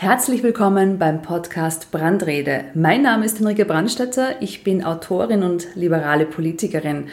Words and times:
Herzlich 0.00 0.44
willkommen 0.44 0.96
beim 0.96 1.22
Podcast 1.22 1.90
Brandrede. 1.90 2.66
Mein 2.72 3.02
Name 3.02 3.24
ist 3.24 3.40
Henrike 3.40 3.64
Brandstätter, 3.64 4.40
ich 4.40 4.62
bin 4.62 4.84
Autorin 4.84 5.42
und 5.42 5.74
liberale 5.74 6.24
Politikerin. 6.24 7.08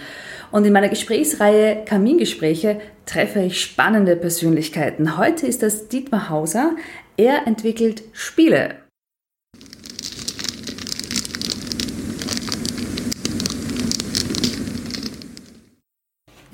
Und 0.51 0.65
in 0.65 0.73
meiner 0.73 0.89
Gesprächsreihe 0.89 1.83
Kamingespräche 1.83 2.79
treffe 3.07 3.39
ich 3.39 3.59
spannende 3.59 4.15
Persönlichkeiten. 4.15 5.17
Heute 5.17 5.47
ist 5.47 5.63
das 5.63 5.87
Dietmar 5.87 6.29
Hauser. 6.29 6.75
Er 7.17 7.47
entwickelt 7.47 8.03
Spiele. 8.13 8.75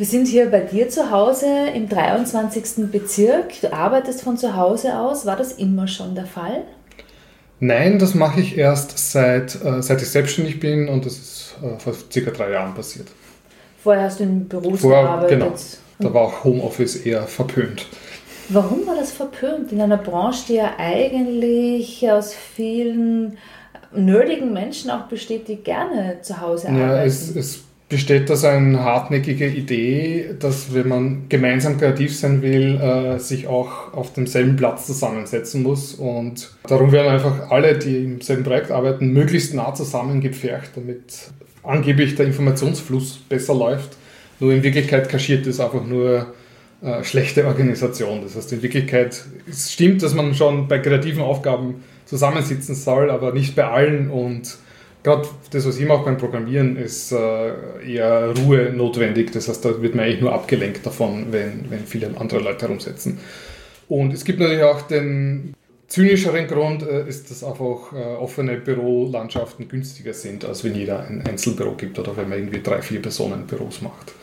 Wir 0.01 0.07
sind 0.07 0.27
hier 0.27 0.49
bei 0.49 0.61
dir 0.61 0.89
zu 0.89 1.11
Hause 1.11 1.45
im 1.75 1.87
23. 1.87 2.91
Bezirk. 2.91 3.61
Du 3.61 3.71
arbeitest 3.71 4.23
von 4.23 4.35
zu 4.35 4.55
Hause 4.55 4.97
aus. 4.97 5.27
War 5.27 5.35
das 5.35 5.51
immer 5.51 5.87
schon 5.87 6.15
der 6.15 6.25
Fall? 6.25 6.63
Nein, 7.59 7.99
das 7.99 8.15
mache 8.15 8.41
ich 8.41 8.57
erst 8.57 8.97
seit, 8.97 9.63
äh, 9.63 9.79
seit 9.83 10.01
ich 10.01 10.09
selbstständig 10.09 10.59
bin 10.59 10.89
und 10.89 11.05
das 11.05 11.13
ist 11.13 11.55
äh, 11.61 11.77
vor 11.77 11.93
circa 12.11 12.31
drei 12.31 12.49
Jahren 12.49 12.73
passiert. 12.73 13.09
Vorher 13.83 14.05
hast 14.05 14.19
du 14.19 14.23
in 14.23 14.45
Büros 14.47 14.81
Vor, 14.81 15.03
gearbeitet. 15.03 15.39
Genau. 15.39 15.53
Da 15.99 16.11
war 16.15 16.21
auch 16.23 16.43
Homeoffice 16.45 16.95
eher 16.95 17.21
verpönt. 17.27 17.85
Warum 18.49 18.87
war 18.87 18.95
das 18.95 19.11
verpönt 19.11 19.71
in 19.71 19.81
einer 19.81 19.97
Branche, 19.97 20.45
die 20.47 20.55
ja 20.55 20.71
eigentlich 20.79 22.09
aus 22.09 22.33
vielen 22.33 23.37
nerdigen 23.93 24.51
Menschen 24.51 24.89
auch 24.89 25.03
besteht, 25.03 25.47
die 25.47 25.57
gerne 25.57 26.17
zu 26.23 26.41
Hause 26.41 26.69
arbeiten? 26.69 26.89
Ja, 26.89 27.03
es, 27.03 27.35
es 27.35 27.65
besteht 27.91 28.29
das 28.29 28.45
eine 28.45 28.85
hartnäckige 28.85 29.47
Idee, 29.47 30.33
dass 30.39 30.73
wenn 30.73 30.87
man 30.87 31.25
gemeinsam 31.27 31.77
kreativ 31.77 32.17
sein 32.17 32.41
will, 32.41 32.79
äh, 32.79 33.19
sich 33.19 33.47
auch 33.47 33.93
auf 33.93 34.13
demselben 34.13 34.55
Platz 34.55 34.87
zusammensetzen 34.87 35.61
muss. 35.61 35.93
Und 35.95 36.51
darum 36.67 36.93
werden 36.93 37.09
einfach 37.09 37.51
alle, 37.51 37.77
die 37.77 37.97
im 37.97 38.21
selben 38.21 38.45
Projekt 38.45 38.71
arbeiten, 38.71 39.11
möglichst 39.11 39.53
nah 39.53 39.73
zusammengepfercht, 39.73 40.71
damit 40.75 41.31
angeblich 41.63 42.15
der 42.15 42.27
Informationsfluss 42.27 43.17
besser 43.27 43.53
läuft. 43.53 43.97
Nur 44.39 44.53
in 44.53 44.63
Wirklichkeit 44.63 45.09
kaschiert 45.09 45.45
es 45.45 45.59
einfach 45.59 45.85
nur 45.85 46.27
äh, 46.81 47.03
schlechte 47.03 47.45
Organisation. 47.45 48.21
Das 48.23 48.37
heißt, 48.37 48.53
in 48.53 48.63
Wirklichkeit 48.63 49.25
es 49.49 49.69
stimmt, 49.73 50.01
dass 50.01 50.15
man 50.15 50.33
schon 50.33 50.69
bei 50.69 50.79
kreativen 50.79 51.21
Aufgaben 51.21 51.83
zusammensitzen 52.05 52.73
soll, 52.73 53.11
aber 53.11 53.33
nicht 53.33 53.53
bei 53.53 53.65
allen 53.65 54.09
und 54.09 54.57
gerade 55.03 55.27
das, 55.51 55.67
was 55.67 55.77
ich 55.77 55.85
mache 55.85 56.05
beim 56.05 56.17
Programmieren, 56.17 56.77
ist 56.77 57.11
äh, 57.11 57.51
eher 57.85 58.33
Ruhe 58.37 58.71
notwendig. 58.71 59.31
Das 59.31 59.47
heißt, 59.47 59.63
da 59.65 59.81
wird 59.81 59.95
man 59.95 60.05
eigentlich 60.05 60.21
nur 60.21 60.33
abgelenkt 60.33 60.85
davon, 60.85 61.27
wenn, 61.31 61.69
wenn 61.69 61.85
viele 61.85 62.11
andere 62.17 62.39
Leute 62.39 62.67
herumsetzen. 62.67 63.19
Und 63.87 64.13
es 64.13 64.23
gibt 64.23 64.39
natürlich 64.39 64.63
auch 64.63 64.81
den 64.83 65.53
zynischeren 65.87 66.47
Grund, 66.47 66.83
äh, 66.83 67.07
ist, 67.07 67.29
dass 67.29 67.43
einfach 67.43 67.91
äh, 67.93 68.15
offene 68.15 68.57
Bürolandschaften 68.57 69.67
günstiger 69.67 70.13
sind, 70.13 70.45
als 70.45 70.63
wenn 70.63 70.75
jeder 70.75 71.05
ein 71.05 71.21
Einzelbüro 71.27 71.73
gibt 71.73 71.99
oder 71.99 72.15
wenn 72.15 72.29
man 72.29 72.39
irgendwie 72.39 72.61
drei, 72.61 72.81
vier 72.81 73.01
Personen 73.01 73.45
Büros 73.45 73.81
macht. 73.81 74.13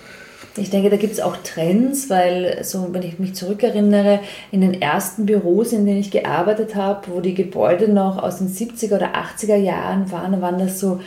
Ich 0.60 0.70
denke, 0.70 0.90
da 0.90 0.96
gibt 0.96 1.12
es 1.12 1.20
auch 1.20 1.36
Trends, 1.38 2.10
weil, 2.10 2.62
so, 2.64 2.88
wenn 2.92 3.02
ich 3.02 3.18
mich 3.18 3.34
zurückerinnere, 3.34 4.20
in 4.50 4.60
den 4.60 4.80
ersten 4.80 5.26
Büros, 5.26 5.72
in 5.72 5.86
denen 5.86 6.00
ich 6.00 6.10
gearbeitet 6.10 6.74
habe, 6.74 7.08
wo 7.12 7.20
die 7.20 7.34
Gebäude 7.34 7.90
noch 7.90 8.22
aus 8.22 8.38
den 8.38 8.48
70er 8.48 8.96
oder 8.96 9.14
80er 9.14 9.56
Jahren 9.56 10.10
waren, 10.10 10.40
waren 10.42 10.58
das 10.58 10.80
so 10.80 11.00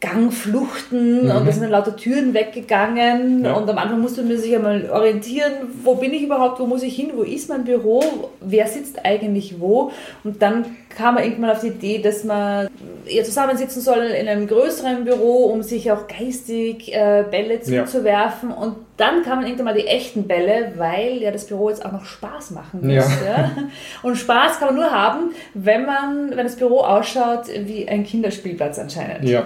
Gangfluchten 0.00 1.24
mhm. 1.24 1.30
und 1.30 1.46
da 1.46 1.52
sind 1.52 1.62
dann 1.62 1.70
lauter 1.70 1.96
Türen 1.96 2.34
weggegangen 2.34 3.44
ja. 3.44 3.54
und 3.54 3.68
am 3.68 3.78
Anfang 3.78 4.00
musste 4.00 4.22
man 4.22 4.36
sich 4.36 4.54
einmal 4.54 4.90
orientieren, 4.90 5.52
wo 5.82 5.94
bin 5.94 6.12
ich 6.12 6.24
überhaupt, 6.24 6.60
wo 6.60 6.66
muss 6.66 6.82
ich 6.82 6.94
hin, 6.94 7.12
wo 7.14 7.22
ist 7.22 7.48
mein 7.48 7.64
Büro, 7.64 8.02
wer 8.40 8.66
sitzt 8.66 9.04
eigentlich 9.04 9.60
wo 9.60 9.92
und 10.22 10.42
dann 10.42 10.66
kam 10.94 11.14
man 11.14 11.24
irgendwann 11.24 11.50
auf 11.50 11.60
die 11.60 11.68
Idee, 11.68 11.98
dass 11.98 12.22
man 12.22 12.68
eher 13.06 13.24
zusammensitzen 13.24 13.80
soll 13.82 14.02
in 14.02 14.28
einem 14.28 14.46
größeren 14.46 15.04
Büro, 15.04 15.46
um 15.46 15.62
sich 15.62 15.90
auch 15.90 16.06
geistig 16.06 16.94
äh, 16.94 17.24
Bälle 17.30 17.60
zuzuwerfen 17.60 18.50
ja. 18.50 18.56
und 18.56 18.76
dann 18.96 19.22
kamen 19.22 19.44
irgendwann 19.44 19.66
mal 19.66 19.74
die 19.74 19.86
echten 19.86 20.28
Bälle, 20.28 20.72
weil 20.76 21.16
ja 21.16 21.30
das 21.30 21.46
Büro 21.46 21.68
jetzt 21.68 21.84
auch 21.84 21.92
noch 21.92 22.04
Spaß 22.04 22.52
machen 22.52 22.80
muss. 22.86 22.94
Ja. 22.94 23.50
Und 24.02 24.16
Spaß 24.16 24.58
kann 24.58 24.68
man 24.68 24.76
nur 24.76 24.90
haben, 24.90 25.30
wenn 25.54 25.84
man, 25.84 26.30
wenn 26.30 26.44
das 26.44 26.56
Büro 26.56 26.80
ausschaut 26.80 27.46
wie 27.48 27.88
ein 27.88 28.04
Kinderspielplatz 28.04 28.78
anscheinend. 28.78 29.28
Ja. 29.28 29.44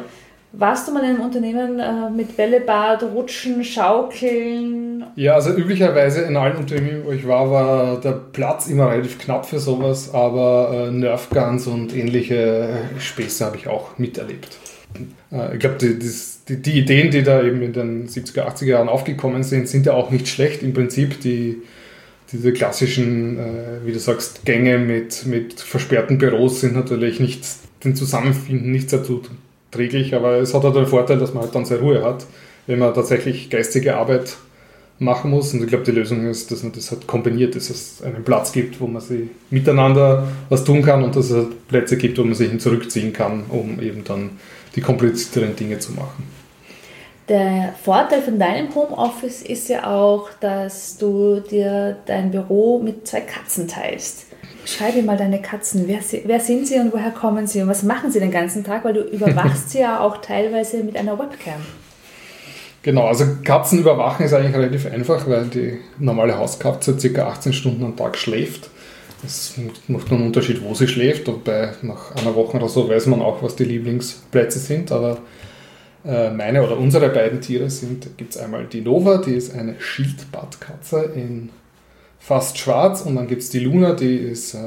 Warst 0.52 0.88
du 0.88 0.92
mal 0.92 1.04
in 1.04 1.10
einem 1.10 1.20
Unternehmen 1.20 1.78
äh, 1.78 2.10
mit 2.10 2.36
Bällebad, 2.36 3.02
Rutschen, 3.02 3.62
Schaukeln? 3.62 5.04
Ja, 5.14 5.34
also 5.34 5.50
üblicherweise 5.50 6.22
in 6.22 6.36
allen 6.38 6.56
Unternehmen, 6.56 7.04
wo 7.04 7.12
ich 7.12 7.26
war, 7.28 7.50
war 7.50 8.00
der 8.00 8.12
Platz 8.12 8.66
immer 8.66 8.90
relativ 8.90 9.18
knapp 9.18 9.44
für 9.44 9.58
sowas, 9.58 10.14
aber 10.14 10.86
äh, 10.88 10.90
Nerfguns 10.90 11.66
und 11.66 11.94
ähnliche 11.94 12.68
Späße 12.98 13.44
habe 13.44 13.58
ich 13.58 13.68
auch 13.68 13.98
miterlebt. 13.98 14.56
Äh, 15.30 15.54
ich 15.54 15.60
glaube, 15.60 15.76
die, 15.76 15.98
die, 15.98 16.62
die, 16.62 16.78
Ideen, 16.78 17.10
die 17.10 17.22
da 17.22 17.42
eben 17.42 17.60
in 17.60 17.74
den 17.74 18.08
70er, 18.08 18.46
80er 18.48 18.64
Jahren 18.66 18.88
aufgekommen 18.88 19.42
sind, 19.42 19.68
sind 19.68 19.84
ja 19.84 19.92
auch 19.92 20.10
nicht 20.10 20.28
schlecht. 20.28 20.62
Im 20.62 20.72
Prinzip 20.72 21.20
die, 21.20 21.62
diese 22.32 22.54
klassischen, 22.54 23.38
äh, 23.38 23.86
wie 23.86 23.92
du 23.92 23.98
sagst, 23.98 24.46
Gänge 24.46 24.78
mit, 24.78 25.26
mit 25.26 25.60
versperrten 25.60 26.16
Büros 26.16 26.62
sind 26.62 26.74
natürlich 26.74 27.20
nicht 27.20 27.44
den 27.84 27.94
Zusammenfinden 27.94 28.72
nicht 28.72 28.88
sehr 28.88 29.04
träglich, 29.70 30.14
aber 30.14 30.36
es 30.36 30.54
hat 30.54 30.64
halt 30.64 30.76
den 30.76 30.86
Vorteil, 30.86 31.18
dass 31.18 31.34
man 31.34 31.44
halt 31.44 31.54
dann 31.54 31.64
seine 31.64 31.80
Ruhe 31.80 32.02
hat, 32.02 32.26
wenn 32.66 32.78
man 32.78 32.94
tatsächlich 32.94 33.50
geistige 33.50 33.96
Arbeit 33.96 34.36
machen 34.98 35.30
muss. 35.30 35.54
Und 35.54 35.62
ich 35.62 35.68
glaube, 35.68 35.84
die 35.84 35.92
Lösung 35.92 36.26
ist, 36.26 36.50
dass 36.50 36.62
man 36.62 36.72
das 36.72 36.90
halt 36.90 37.06
kombiniert, 37.06 37.54
dass 37.54 37.70
es 37.70 38.02
einen 38.02 38.24
Platz 38.24 38.52
gibt, 38.52 38.80
wo 38.80 38.86
man 38.86 39.00
sich 39.00 39.28
miteinander 39.50 40.28
was 40.48 40.64
tun 40.64 40.82
kann 40.82 41.02
und 41.02 41.14
dass 41.14 41.30
es 41.30 41.36
halt 41.36 41.68
Plätze 41.68 41.96
gibt, 41.96 42.18
wo 42.18 42.24
man 42.24 42.34
sich 42.34 42.50
hin 42.50 42.60
zurückziehen 42.60 43.12
kann, 43.12 43.44
um 43.48 43.80
eben 43.80 44.04
dann 44.04 44.30
die 44.74 44.80
komplizierteren 44.80 45.56
Dinge 45.56 45.78
zu 45.78 45.92
machen. 45.92 46.38
Der 47.28 47.74
Vorteil 47.84 48.22
von 48.22 48.38
deinem 48.38 48.74
Homeoffice 48.74 49.42
ist 49.42 49.68
ja 49.68 49.86
auch, 49.86 50.30
dass 50.40 50.96
du 50.96 51.40
dir 51.40 51.98
dein 52.06 52.30
Büro 52.30 52.78
mit 52.78 53.06
zwei 53.06 53.20
Katzen 53.20 53.68
teilst. 53.68 54.27
Schreibe 54.68 55.02
mal 55.02 55.16
deine 55.16 55.40
Katzen. 55.40 55.88
Wer, 55.88 56.00
wer, 56.24 56.40
sind 56.40 56.66
sie 56.66 56.78
und 56.78 56.92
woher 56.92 57.10
kommen 57.10 57.46
sie 57.46 57.62
und 57.62 57.68
was 57.68 57.84
machen 57.84 58.12
sie 58.12 58.20
den 58.20 58.30
ganzen 58.30 58.64
Tag? 58.64 58.84
Weil 58.84 58.92
du 58.92 59.00
überwachst 59.00 59.70
sie 59.70 59.78
ja 59.80 60.00
auch 60.00 60.18
teilweise 60.18 60.82
mit 60.84 60.94
einer 60.94 61.18
Webcam. 61.18 61.64
Genau, 62.82 63.06
also 63.06 63.24
Katzen 63.42 63.78
überwachen 63.78 64.26
ist 64.26 64.34
eigentlich 64.34 64.54
relativ 64.54 64.84
einfach, 64.84 65.26
weil 65.26 65.46
die 65.46 65.78
normale 65.98 66.36
Hauskatze 66.36 66.96
ca. 66.96 67.28
18 67.28 67.54
Stunden 67.54 67.82
am 67.82 67.96
Tag 67.96 68.18
schläft. 68.18 68.68
Es 69.24 69.54
macht 69.88 70.10
nur 70.10 70.18
einen 70.18 70.26
Unterschied, 70.28 70.62
wo 70.62 70.74
sie 70.74 70.86
schläft. 70.86 71.30
Und 71.30 71.44
bei 71.44 71.72
nach 71.80 72.14
einer 72.16 72.34
Woche 72.34 72.58
oder 72.58 72.68
so 72.68 72.90
weiß 72.90 73.06
man 73.06 73.22
auch, 73.22 73.42
was 73.42 73.56
die 73.56 73.64
Lieblingsplätze 73.64 74.58
sind. 74.58 74.92
Aber 74.92 75.16
äh, 76.04 76.28
meine 76.28 76.62
oder 76.62 76.76
unsere 76.76 77.08
beiden 77.08 77.40
Tiere 77.40 77.70
sind, 77.70 78.18
gibt 78.18 78.34
es 78.34 78.40
einmal 78.40 78.66
die 78.66 78.82
Nova, 78.82 79.16
die 79.16 79.32
ist 79.32 79.54
eine 79.54 79.80
Schildbadkatze 79.80 81.10
in 81.14 81.48
fast 82.18 82.58
schwarz 82.58 83.02
und 83.02 83.16
dann 83.16 83.26
gibt 83.26 83.42
es 83.42 83.50
die 83.50 83.60
Luna, 83.60 83.94
die 83.94 84.16
ist 84.16 84.54
äh, 84.54 84.58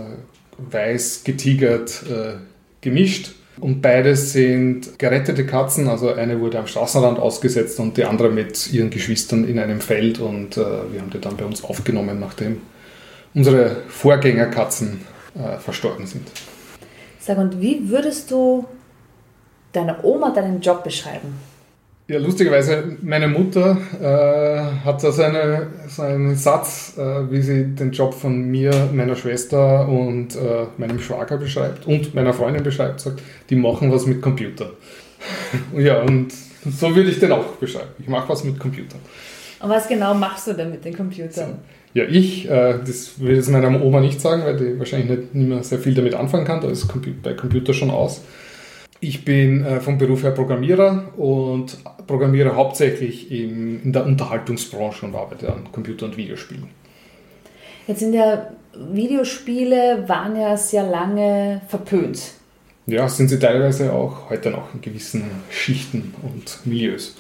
weiß 0.58 1.24
getigert 1.24 2.04
äh, 2.10 2.34
gemischt. 2.82 3.34
Und 3.60 3.82
beides 3.82 4.34
sind 4.34 4.98
gerettete 4.98 5.46
Katzen, 5.46 5.88
also 5.88 6.14
eine 6.14 6.40
wurde 6.40 6.58
am 6.58 6.68
Straßenrand 6.68 7.20
ausgesetzt 7.20 7.80
und 7.80 7.98
die 7.98 8.06
andere 8.06 8.30
mit 8.30 8.72
ihren 8.74 8.90
Geschwistern 8.90 9.48
in 9.48 9.60
einem 9.60 9.82
Feld 9.82 10.20
und 10.20 10.58
äh, 10.58 10.62
wir 10.92 11.02
haben 11.02 11.12
die 11.12 11.20
dann 11.20 11.38
bei 11.38 11.46
uns 11.46 11.64
aufgenommen, 11.64 12.20
nachdem 12.20 12.62
unsere 13.34 13.84
Vorgängerkatzen 13.88 15.02
äh, 15.36 15.60
verstorben 15.60 16.08
sind. 16.08 16.28
Sag, 17.20 17.38
und 17.38 17.62
wie 17.62 17.90
würdest 17.90 18.32
du 18.32 18.66
deiner 19.74 20.04
Oma 20.04 20.32
deinen 20.32 20.62
Job 20.62 20.84
beschreiben? 20.84 21.36
Ja, 22.12 22.20
lustigerweise, 22.20 22.84
meine 23.02 23.30
Mutter 23.30 23.78
äh, 24.02 24.86
hat 24.86 25.02
da 25.02 25.14
so, 25.14 25.22
eine, 25.22 25.68
so 25.88 26.02
einen 26.02 26.36
Satz, 26.36 26.96
äh, 26.98 27.32
wie 27.32 27.42
sie 27.42 27.68
den 27.68 27.94
Job 27.94 28.14
von 28.14 28.50
mir, 28.50 28.90
meiner 28.92 29.16
Schwester 29.16 29.88
und 29.88 30.36
äh, 30.36 30.66
meinem 30.78 31.00
Schwager 31.00 31.38
beschreibt 31.38 31.88
und 31.88 32.14
meiner 32.14 32.34
Freundin 32.34 32.64
beschreibt, 32.64 33.00
sagt, 33.00 33.22
die 33.50 33.56
machen 33.56 33.94
was 33.94 34.08
mit 34.08 34.22
Computern. 34.22 34.72
ja, 35.78 36.02
und 36.02 36.34
so 36.70 36.94
würde 36.94 37.12
ich 37.12 37.20
den 37.22 37.32
auch 37.32 37.46
beschreiben. 37.56 37.92
Ich 37.98 38.10
mache 38.10 38.28
was 38.28 38.44
mit 38.44 38.60
Computern. 38.60 39.00
Und 39.62 39.70
was 39.70 39.88
genau 39.88 40.14
machst 40.14 40.48
du 40.48 40.54
denn 40.54 40.70
mit 40.70 40.84
den 40.84 40.98
Computern? 40.98 41.60
Ja, 41.94 42.04
ich, 42.04 42.50
äh, 42.50 42.78
das 42.86 43.22
will 43.22 43.40
ich 43.40 43.48
meiner 43.48 43.82
Oma 43.82 44.02
nicht 44.02 44.20
sagen, 44.20 44.44
weil 44.44 44.58
die 44.58 44.78
wahrscheinlich 44.78 45.10
nicht, 45.10 45.34
nicht 45.34 45.48
mehr 45.48 45.64
sehr 45.64 45.80
viel 45.80 45.94
damit 45.94 46.16
anfangen 46.16 46.44
kann. 46.44 46.60
Da 46.60 46.70
ist 46.70 46.90
bei 47.24 47.36
Computer 47.36 47.74
schon 47.74 47.90
aus. 47.90 48.22
Ich 49.04 49.26
bin 49.26 49.66
äh, 49.66 49.82
vom 49.82 49.98
Beruf 49.98 50.22
her 50.22 50.30
Programmierer 50.30 51.06
und 51.18 51.78
programmiere 52.06 52.56
hauptsächlich 52.56 53.32
in, 53.32 53.82
in 53.84 53.92
der 53.92 54.06
Unterhaltungsbranche 54.06 55.08
und 55.08 55.16
arbeite 55.16 55.52
an 55.52 55.64
Computer- 55.72 56.06
und 56.06 56.18
Videospielen. 56.18 56.70
Jetzt 57.88 58.00
sind 58.00 58.14
ja 58.14 58.52
Videospiele 58.74 60.08
waren 60.08 60.40
ja 60.40 60.56
sehr 60.56 60.84
lange 60.84 61.62
verpönt. 61.68 62.34
Ja, 62.86 63.10
sind 63.10 63.30
sie 63.30 63.40
teilweise 63.40 63.92
auch 63.92 64.30
heute 64.30 64.52
noch 64.52 64.74
in 64.74 64.82
gewissen 64.82 65.24
Schichten 65.50 66.14
und 66.22 66.60
Milieus. 66.66 67.18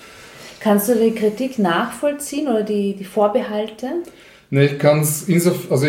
Kannst 0.59 0.87
du 0.87 0.95
die 0.95 1.15
Kritik 1.15 1.57
nachvollziehen 1.57 2.47
oder 2.47 2.61
die, 2.61 2.95
die 2.95 3.03
Vorbehalte? 3.05 3.87
Ne, 4.53 4.65
ich 4.65 4.79
kann 4.79 4.99
es 4.99 5.27
also 5.69 5.87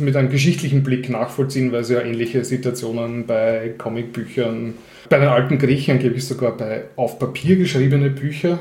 mit 0.00 0.16
einem 0.16 0.30
geschichtlichen 0.30 0.82
Blick 0.82 1.08
nachvollziehen, 1.08 1.70
weil 1.70 1.82
es 1.82 1.90
ja 1.90 2.00
ähnliche 2.00 2.44
Situationen 2.44 3.24
bei 3.24 3.72
Comicbüchern, 3.78 4.74
bei 5.08 5.18
den 5.20 5.28
alten 5.28 5.58
Griechen 5.58 6.00
gebe 6.00 6.16
ich 6.16 6.26
sogar 6.26 6.56
bei 6.56 6.84
auf 6.96 7.20
Papier 7.20 7.54
geschriebene 7.54 8.10
Bücher. 8.10 8.58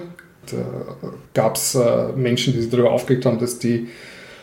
Da 0.52 0.96
gab 1.34 1.56
es 1.56 1.74
äh, 1.74 2.12
Menschen, 2.16 2.54
die 2.54 2.62
sich 2.62 2.70
darüber 2.70 2.92
aufgeregt 2.92 3.26
haben, 3.26 3.40
dass 3.40 3.58
die 3.58 3.88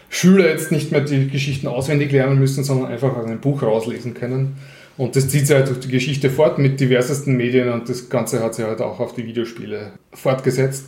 Schüler 0.08 0.48
jetzt 0.48 0.72
nicht 0.72 0.90
mehr 0.90 1.02
die 1.02 1.28
Geschichten 1.28 1.68
auswendig 1.68 2.10
lernen 2.10 2.40
müssen, 2.40 2.64
sondern 2.64 2.90
einfach 2.90 3.16
aus 3.16 3.26
einem 3.26 3.40
Buch 3.40 3.62
rauslesen 3.62 4.12
können. 4.14 4.56
Und 4.96 5.14
das 5.14 5.28
zieht 5.28 5.46
sich 5.46 5.54
halt 5.54 5.68
durch 5.68 5.80
die 5.80 5.88
Geschichte 5.88 6.30
fort 6.30 6.58
mit 6.58 6.80
diversesten 6.80 7.36
Medien 7.36 7.68
und 7.68 7.88
das 7.88 8.08
Ganze 8.08 8.42
hat 8.42 8.56
sich 8.56 8.64
halt 8.64 8.80
auch 8.80 8.98
auf 8.98 9.14
die 9.14 9.24
Videospiele 9.24 9.92
fortgesetzt. 10.12 10.86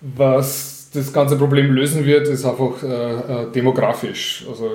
Was 0.00 0.77
das 0.94 1.12
ganze 1.12 1.36
Problem 1.36 1.72
lösen 1.72 2.04
wird, 2.04 2.28
ist 2.28 2.44
einfach 2.44 2.82
äh, 2.82 2.86
äh, 2.86 3.52
demografisch. 3.54 4.44
Also, 4.48 4.70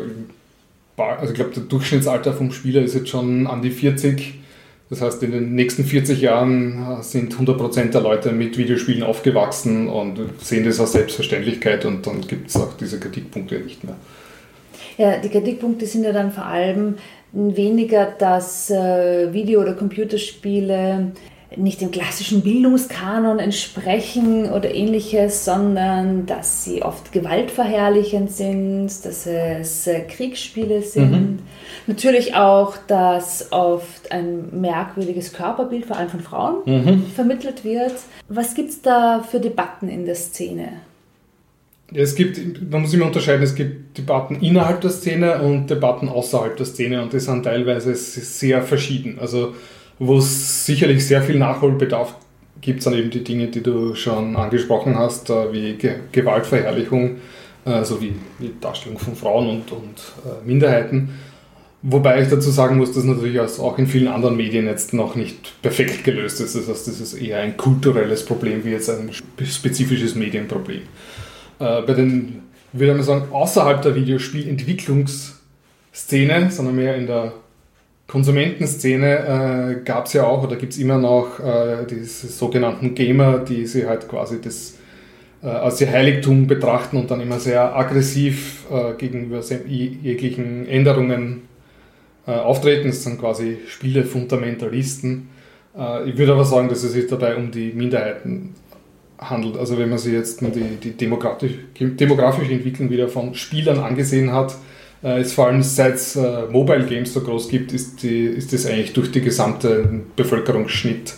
also 0.98 1.32
ich 1.32 1.36
glaube, 1.36 1.52
der 1.52 1.64
Durchschnittsalter 1.64 2.34
vom 2.34 2.52
Spieler 2.52 2.82
ist 2.82 2.96
jetzt 2.96 3.10
schon 3.10 3.48
an 3.48 3.62
die 3.62 3.72
40. 3.72 4.36
Das 4.90 5.02
heißt, 5.02 5.24
in 5.24 5.32
den 5.32 5.56
nächsten 5.56 5.86
40 5.86 6.22
Jahren 6.22 7.00
äh, 7.00 7.04
sind 7.04 7.34
100% 7.36 7.92
der 7.92 8.02
Leute 8.02 8.32
mit 8.32 8.58
Videospielen 8.58 9.04
aufgewachsen 9.04 9.90
und 9.90 10.20
sehen 10.42 10.66
das 10.66 10.80
als 10.80 10.92
Selbstverständlichkeit 10.92 11.86
und 11.86 12.06
dann 12.06 12.22
gibt 12.22 12.50
es 12.50 12.56
auch 12.58 12.74
diese 12.78 13.00
Kritikpunkte 13.00 13.56
nicht 13.60 13.84
mehr. 13.84 13.96
Ja, 14.98 15.18
die 15.18 15.30
Kritikpunkte 15.30 15.88
sind 15.88 16.04
ja 16.04 16.12
dann 16.12 16.32
vor 16.32 16.46
allem 16.46 16.96
weniger, 17.32 18.06
dass 18.06 18.70
äh, 18.70 19.34
Video- 19.34 19.62
oder 19.62 19.74
Computerspiele 19.74 21.12
nicht 21.58 21.82
dem 21.82 21.92
klassischen 21.92 22.42
Bildungskanon 22.42 23.40
entsprechen 23.40 24.52
oder 24.52 24.74
ähnliches, 24.74 25.46
sondern 25.46 26.26
dass 26.26 26.64
sie 26.64 26.84
oft 26.84 27.12
gewaltverherrlichend 27.12 28.32
sind, 28.32 28.88
dass 28.88 29.26
es 29.26 29.90
Kriegsspiele 30.10 30.82
sind. 30.82 31.12
Mhm. 31.12 31.40
Natürlich 31.88 32.36
auch, 32.36 32.78
dass 32.88 33.52
oft 33.52 34.12
ein 34.12 34.60
merkwürdiges 34.62 35.34
Körperbild, 35.34 35.86
vor 35.86 35.98
allem 35.98 36.10
von 36.10 36.22
Frauen, 36.22 36.56
mhm. 36.66 37.06
vermittelt 37.14 37.64
wird. 37.64 37.94
Was 38.30 38.56
gibt 38.56 38.70
es 38.70 38.82
da 38.82 39.24
für 39.30 39.40
Debatten 39.40 39.90
in 39.90 40.06
der 40.06 40.16
Szene? 40.16 40.70
Es 41.94 42.16
gibt, 42.16 42.40
man 42.72 42.82
muss 42.82 42.94
immer 42.94 43.06
unterscheiden, 43.06 43.44
es 43.44 43.54
gibt 43.54 43.98
Debatten 43.98 44.36
innerhalb 44.42 44.82
der 44.82 44.90
Szene 44.90 45.42
und 45.42 45.70
Debatten 45.70 46.10
außerhalb 46.10 46.58
der 46.58 46.66
Szene 46.66 47.04
und 47.04 47.14
die 47.14 47.20
sind 47.20 47.44
teilweise 47.44 47.94
sehr 47.94 48.64
verschieden. 48.64 49.20
Also 49.20 49.54
wo 50.00 50.18
es 50.18 50.66
sicherlich 50.66 51.06
sehr 51.06 51.22
viel 51.22 51.38
Nachholbedarf 51.38 52.16
gibt, 52.64 52.84
dann 52.86 52.94
eben 52.94 53.10
die 53.10 53.24
Dinge, 53.24 53.48
die 53.48 53.62
du 53.62 53.96
schon 53.96 54.36
angesprochen 54.36 54.98
hast, 54.98 55.30
äh, 55.30 55.54
wie 55.54 55.78
Gewaltverherrlichung, 56.12 57.18
äh, 57.66 57.84
sowie 57.84 58.16
die 58.40 58.52
Darstellung 58.60 58.98
von 58.98 59.16
Frauen 59.16 59.50
und, 59.50 59.72
und 59.72 60.00
äh, 60.26 60.44
Minderheiten. 60.46 61.10
Wobei 61.82 62.22
ich 62.22 62.30
dazu 62.30 62.50
sagen 62.50 62.78
muss, 62.78 62.94
dass 62.94 63.04
natürlich 63.04 63.38
auch 63.42 63.78
in 63.78 63.88
vielen 63.88 64.08
anderen 64.08 64.38
Medien 64.38 64.68
jetzt 64.68 64.94
noch 64.94 65.16
nicht 65.16 65.62
perfekt 65.62 66.06
gelöst 66.06 66.40
ist. 66.40 66.56
Das 66.56 66.70
heißt, 66.70 66.88
das 66.88 67.02
ist 67.02 67.14
eher 67.14 67.40
ein 67.40 67.58
kulturelles 67.58 68.24
Problem 68.24 68.64
wie 68.64 68.70
jetzt 68.70 68.90
ein 68.90 69.12
spezifisches 69.44 70.16
Medienproblem. 70.16 70.84
Bei 71.60 71.82
den, 71.82 72.44
würde 72.72 72.94
man 72.94 73.04
sagen, 73.04 73.34
außerhalb 73.34 73.82
der 73.82 73.96
Videospielentwicklungsszene, 73.96 76.52
sondern 76.52 76.76
mehr 76.78 76.96
in 76.96 77.08
der 77.08 77.34
Konsumentenszene 78.08 79.78
äh, 79.80 79.84
gab 79.84 80.08
es 80.08 80.14
ja 80.14 80.26
auch 80.26 80.44
oder 80.44 80.56
gibt 80.56 80.74
es 80.74 80.80
immer 80.80 80.98
noch 80.98 81.40
äh, 81.40 81.86
diese 81.90 82.28
sogenannten 82.28 82.96
Gamer, 82.96 83.40
die 83.40 83.66
sie 83.66 83.88
halt 83.88 84.08
quasi 84.08 84.42
das 84.42 84.76
äh, 85.42 85.48
als 85.48 85.82
ihr 85.82 85.92
Heiligtum 85.92 86.48
betrachten 86.48 86.98
und 86.98 87.12
dann 87.12 87.22
immer 87.22 87.40
sehr 87.40 87.76
aggressiv 87.76 88.66
äh, 88.72 88.94
gegenüber 88.94 89.42
jeglichen 89.42 90.68
Änderungen 90.68 91.44
äh, 92.28 92.32
auftreten. 92.32 92.88
Das 92.88 93.04
sind 93.04 93.20
quasi 93.20 93.58
Spielefundamentalisten. 93.68 95.30
Äh, 95.78 96.10
ich 96.10 96.18
würde 96.18 96.34
aber 96.34 96.46
sagen, 96.46 96.70
dass 96.70 96.84
es 96.84 96.94
sich 96.94 97.08
dabei 97.08 97.36
um 97.36 97.52
die 97.52 97.72
Minderheiten 97.74 98.56
handelt. 99.18 99.58
Also 99.58 99.78
wenn 99.78 99.90
man 99.90 99.98
sich 99.98 100.14
jetzt 100.14 100.42
die, 100.42 100.78
die 100.84 100.92
demografische 100.92 102.52
Entwicklung 102.52 102.90
wieder 102.90 103.08
von 103.08 103.34
Spielern 103.36 103.80
angesehen 103.80 104.32
hat, 104.32 104.56
äh, 105.04 105.22
ist 105.22 105.34
vor 105.34 105.48
allem 105.48 105.62
seit 105.62 105.96
es 105.96 106.16
äh, 106.16 106.44
Mobile 106.50 106.86
Games 106.86 107.14
so 107.14 107.22
groß 107.22 107.50
gibt, 107.50 107.74
ist, 107.74 108.04
die, 108.04 108.26
ist 108.26 108.54
das 108.54 108.66
eigentlich 108.66 108.94
durch 108.94 109.12
die 109.12 109.22
gesamte 109.22 110.02
Bevölkerungsschnitt 110.16 111.14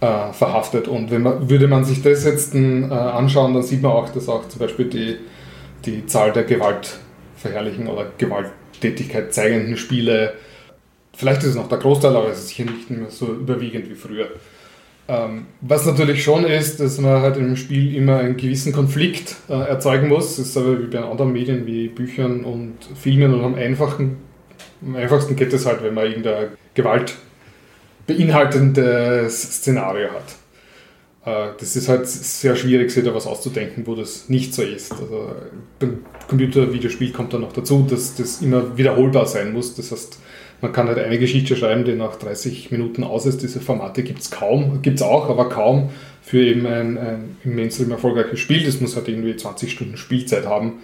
äh, 0.00 0.32
verhaftet. 0.32 0.88
Und 0.88 1.10
wenn 1.10 1.22
man, 1.22 1.48
würde 1.48 1.68
man 1.68 1.84
sich 1.84 2.02
das 2.02 2.24
jetzt 2.24 2.54
äh, 2.54 2.58
anschauen, 2.92 3.54
dann 3.54 3.62
sieht 3.62 3.82
man 3.82 3.92
auch, 3.92 4.08
dass 4.10 4.28
auch 4.28 4.48
zum 4.48 4.60
Beispiel 4.60 4.86
die, 4.86 5.16
die 5.84 6.06
Zahl 6.06 6.32
der 6.32 6.44
gewaltverherrlichen 6.44 7.86
oder 7.88 8.06
Gewalttätigkeit 8.18 9.32
zeigenden 9.32 9.76
Spiele, 9.76 10.34
vielleicht 11.14 11.42
ist 11.42 11.50
es 11.50 11.54
noch 11.54 11.68
der 11.68 11.78
Großteil, 11.78 12.14
aber 12.14 12.28
es 12.28 12.40
ist 12.40 12.48
sicher 12.48 12.64
nicht 12.64 12.90
mehr 12.90 13.10
so 13.10 13.26
überwiegend 13.26 13.88
wie 13.88 13.94
früher. 13.94 14.28
Ähm, 15.08 15.46
was 15.60 15.86
natürlich 15.86 16.24
schon 16.24 16.44
ist, 16.44 16.80
dass 16.80 16.98
man 16.98 17.22
halt 17.22 17.36
im 17.36 17.56
Spiel 17.56 17.94
immer 17.94 18.18
einen 18.18 18.36
gewissen 18.36 18.72
Konflikt 18.72 19.36
äh, 19.48 19.52
erzeugen 19.52 20.08
muss. 20.08 20.36
Das 20.36 20.48
ist 20.48 20.56
aber 20.56 20.80
wie 20.82 20.86
bei 20.86 21.00
anderen 21.00 21.32
Medien 21.32 21.64
wie 21.64 21.88
Büchern 21.88 22.44
und 22.44 22.74
Filmen 23.00 23.32
und 23.32 23.44
am, 23.44 23.54
einfachen, 23.54 24.16
am 24.82 24.96
einfachsten 24.96 25.36
geht 25.36 25.52
es 25.52 25.64
halt, 25.64 25.82
wenn 25.82 25.94
man 25.94 26.06
irgendein 26.06 26.48
Gewalt 26.74 27.14
beinhaltendes 28.06 29.42
Szenario 29.42 30.08
hat. 30.10 30.34
Äh, 31.24 31.52
das 31.58 31.76
ist 31.76 31.88
halt 31.88 32.08
sehr 32.08 32.56
schwierig, 32.56 32.90
sich 32.90 33.04
da 33.04 33.14
was 33.14 33.26
auszudenken, 33.26 33.86
wo 33.86 33.94
das 33.94 34.28
nicht 34.28 34.54
so 34.54 34.62
ist. 34.62 34.92
Also 34.92 35.32
beim 35.78 35.98
Computer-Videospiel 36.28 37.12
kommt 37.12 37.32
dann 37.32 37.42
noch 37.42 37.52
dazu, 37.52 37.86
dass 37.88 38.16
das 38.16 38.42
immer 38.42 38.76
wiederholbar 38.76 39.26
sein 39.26 39.52
muss. 39.52 39.74
Das 39.74 39.92
heißt, 39.92 40.18
man 40.60 40.72
kann 40.72 40.88
halt 40.88 40.98
eine 40.98 41.18
Geschichte 41.18 41.56
schreiben, 41.56 41.84
die 41.84 41.92
nach 41.92 42.16
30 42.16 42.70
Minuten 42.70 43.04
aus 43.04 43.26
ist. 43.26 43.42
Diese 43.42 43.60
Formate 43.60 44.02
gibt 44.02 44.20
es 44.20 44.30
kaum, 44.30 44.80
gibt 44.82 44.96
es 44.96 45.02
auch, 45.02 45.28
aber 45.28 45.48
kaum 45.48 45.90
für 46.22 46.42
eben 46.42 46.66
ein, 46.66 46.98
ein 46.98 47.36
im 47.44 47.54
Mainstream 47.54 47.90
erfolgreiches 47.90 48.40
Spiel. 48.40 48.64
Das 48.64 48.80
muss 48.80 48.96
halt 48.96 49.08
irgendwie 49.08 49.36
20 49.36 49.70
Stunden 49.70 49.96
Spielzeit 49.96 50.46
haben. 50.46 50.74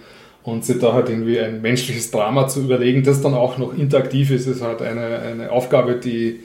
Und 0.43 0.65
sich 0.65 0.79
da 0.79 0.93
halt 0.93 1.09
irgendwie 1.09 1.39
ein 1.39 1.61
menschliches 1.61 2.11
Drama 2.11 2.49
zu 2.49 2.63
überlegen, 2.63 3.03
das 3.03 3.21
dann 3.21 3.33
auch 3.33 3.57
noch 3.57 3.77
interaktiv 3.77 4.29
ist, 4.29 4.45
ist 4.45 4.61
halt 4.61 4.81
eine, 4.81 5.19
eine 5.19 5.51
Aufgabe, 5.51 5.95
die 5.95 6.41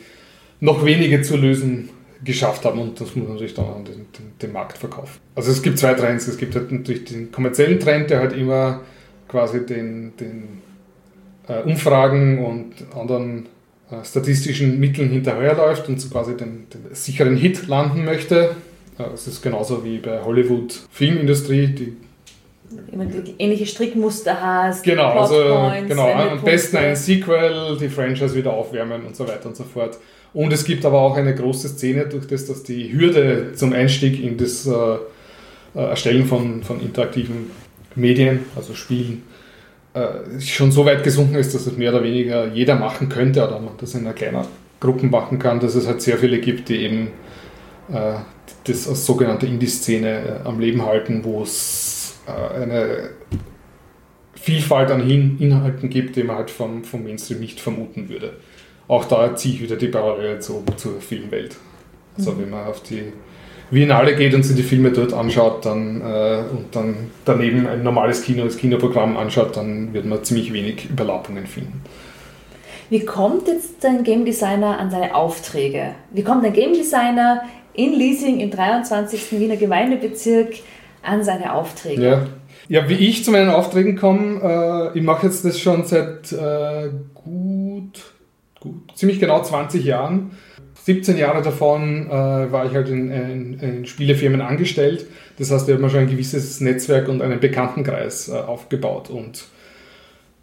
noch 0.61 0.85
wenige 0.85 1.21
zu 1.23 1.37
lösen 1.37 1.91
geschafft 2.25 2.65
haben 2.65 2.81
und 2.81 3.01
das 3.01 3.15
muss 3.15 3.25
man 3.25 3.35
natürlich 3.35 3.55
dann 3.55 3.67
an 3.67 3.85
den, 3.85 4.07
den, 4.13 4.33
den, 4.43 4.53
Markt 4.53 4.79
verkaufen. 4.79 5.21
Also 5.35 5.51
es 5.53 5.63
gibt 5.63 5.79
zwei 5.79 5.95
Trends. 5.95 6.27
Es 6.27 6.37
gibt 6.37 6.55
halt 6.55 6.73
natürlich 6.73 7.05
den 7.05 7.31
kommerziellen 7.31 7.79
Trend, 7.79 8.11
der 8.11 8.21
halt 8.21 8.33
immer 8.33 8.81
quasi 9.29 9.65
den, 9.65 10.17
den 10.17 10.63
Umfragen 11.65 12.45
und 12.45 12.73
anderen 12.97 13.47
äh, 13.91 14.05
statistischen 14.05 14.79
Mitteln 14.79 15.11
hinterherläuft 15.11 15.89
und 15.89 16.01
so 16.01 16.09
quasi 16.09 16.37
den, 16.37 16.67
den 16.73 16.95
sicheren 16.95 17.37
Hit 17.37 17.69
landen 17.69 18.05
möchte. 18.05 18.55
Äh, 18.99 19.15
es 19.15 19.27
ist 19.27 19.43
genauso 19.43 19.85
wie 19.85 19.99
bei 19.99 20.23
Hollywood 20.23 20.79
Filmindustrie, 20.91 21.69
die 21.69 21.97
ähnliche 23.39 23.67
Strickmuster 23.67 24.41
hast. 24.41 24.85
Genau, 24.85 25.21
also 25.21 25.73
genau, 25.87 26.13
am 26.13 26.43
besten 26.43 26.77
ein 26.77 26.97
Sequel, 26.97 27.79
die 27.81 27.89
Franchise 27.89 28.35
wieder 28.35 28.53
aufwärmen 28.53 29.07
und 29.07 29.17
so 29.17 29.27
weiter 29.27 29.49
und 29.49 29.57
so 29.57 29.65
fort. 29.65 29.99
Und 30.35 30.53
es 30.53 30.65
gibt 30.65 30.85
aber 30.85 31.01
auch 31.01 31.17
eine 31.17 31.35
große 31.35 31.69
Szene, 31.69 32.07
durch 32.07 32.27
das, 32.27 32.47
dass 32.47 32.63
die 32.63 32.93
Hürde 32.93 33.55
zum 33.55 33.73
Einstieg 33.73 34.23
in 34.23 34.37
das 34.37 34.67
äh, 34.67 34.71
äh 34.71 34.99
Erstellen 35.75 36.27
von, 36.27 36.63
von 36.63 36.81
interaktiven 36.81 37.51
Medien, 37.95 38.41
also 38.55 38.75
Spielen, 38.75 39.23
äh, 39.99 40.41
schon 40.41 40.71
so 40.71 40.85
weit 40.85 41.03
gesunken 41.03 41.37
ist, 41.37 41.55
dass 41.55 41.67
es 41.67 41.77
mehr 41.77 41.93
oder 41.93 42.03
weniger 42.03 42.47
jeder 42.53 42.77
machen 42.77 43.09
könnte 43.09 43.43
oder 43.43 43.59
man 43.59 43.75
das 43.79 43.95
in 43.95 44.01
einer 44.01 44.15
kleinen 44.15 44.45
Gruppe 44.81 45.07
machen 45.07 45.39
kann, 45.39 45.61
dass 45.61 45.75
es 45.75 45.87
halt 45.87 46.03
sehr 46.03 46.19
viele 46.19 46.39
gibt, 46.39 46.69
die 46.69 46.77
eben 46.77 47.09
äh, 47.93 48.15
das 48.65 48.89
als 48.89 49.07
sogenannte 49.07 49.47
Indie-Szene 49.47 50.43
äh, 50.45 50.49
am 50.49 50.61
Leben 50.61 50.85
halten, 50.85 51.25
wo 51.25 51.43
es 51.43 52.19
äh, 52.27 52.63
eine 52.63 53.11
Vielfalt 54.35 54.91
an 54.91 55.09
Inhalten 55.09 55.91
gibt, 55.91 56.17
die 56.17 56.23
man 56.23 56.37
halt 56.37 56.51
vom, 56.51 56.85
vom 56.85 57.03
Mainstream 57.03 57.41
nicht 57.41 57.61
vermuten 57.61 58.09
würde. 58.09 58.35
Auch 58.87 59.05
da 59.05 59.35
ziehe 59.37 59.55
ich 59.55 59.63
wieder 59.63 59.77
die 59.77 59.89
Parallele 59.89 60.39
zu, 60.39 60.65
zur 60.77 61.01
Filmwelt. 61.01 61.57
Also 62.17 62.33
mhm. 62.33 62.43
wenn 62.43 62.51
man 62.51 62.67
auf 62.67 62.83
die 62.83 63.13
Biennale 63.71 64.17
geht 64.17 64.35
und 64.35 64.43
sich 64.43 64.57
die 64.57 64.63
Filme 64.63 64.91
dort 64.91 65.13
anschaut 65.13 65.65
dann, 65.67 66.01
äh, 66.01 66.43
und 66.51 66.75
dann 66.75 67.11
daneben 67.25 67.67
ein 67.67 67.83
normales 67.83 68.23
Kino, 68.23 68.45
das 68.45 68.57
Kinoprogramm 68.57 69.17
anschaut, 69.17 69.57
dann 69.57 69.93
wird 69.93 70.07
man 70.07 70.25
ziemlich 70.25 70.53
wenig 70.53 70.89
Überlappungen 70.91 71.47
finden. 71.47 71.83
Wie 72.91 73.05
kommt 73.05 73.49
jetzt 73.49 73.85
ein 73.85 74.03
Game 74.03 74.25
Designer 74.25 74.79
an 74.79 74.91
seine 74.91 75.15
Aufträge? 75.15 75.95
Wie 76.11 76.23
kommt 76.23 76.45
ein 76.45 76.55
Game 76.55 76.73
Designer 76.73 77.43
in 77.75 77.93
Leasing 77.93 78.41
im 78.41 78.51
23. 78.51 79.39
Wiener 79.39 79.57
Gemeindebezirk 79.57 80.55
an 81.03 81.23
seine 81.23 81.53
Aufträge? 81.53 82.03
Ja, 82.03 82.27
ja 82.69 82.89
wie 82.89 82.95
ich 82.95 83.25
zu 83.25 83.31
meinen 83.31 83.51
Aufträgen 83.51 83.97
komme, 83.97 84.93
äh, 84.95 84.99
ich 84.99 85.05
mache 85.05 85.27
jetzt 85.27 85.45
das 85.45 85.61
schon 85.61 85.85
seit 85.85 86.33
äh, 86.33 86.89
gut, 87.15 88.15
gut, 88.61 88.97
ziemlich 88.97 89.21
genau 89.21 89.43
20 89.43 89.85
Jahren 89.85 90.31
17 90.89 91.19
Jahre 91.19 91.43
davon 91.43 92.07
äh, 92.07 92.11
war 92.11 92.65
ich 92.65 92.73
halt 92.73 92.89
in, 92.89 93.11
in, 93.11 93.61
in, 93.61 93.85
Spielefirmen 93.85 94.41
angestellt. 94.41 95.05
Das 95.39 95.51
heißt, 95.51 95.69
ich 95.69 95.75
habe 95.75 95.83
mir 95.83 95.91
schon 95.91 96.01
ein 96.01 96.09
gewisses 96.09 96.63
Netzwerk 96.63 97.09
und 97.09 97.21
einen 97.21 97.41
Bekanntenkreis 97.41 98.31
äh, 98.31 98.33
aufgebaut 98.33 99.11
und 99.11 99.45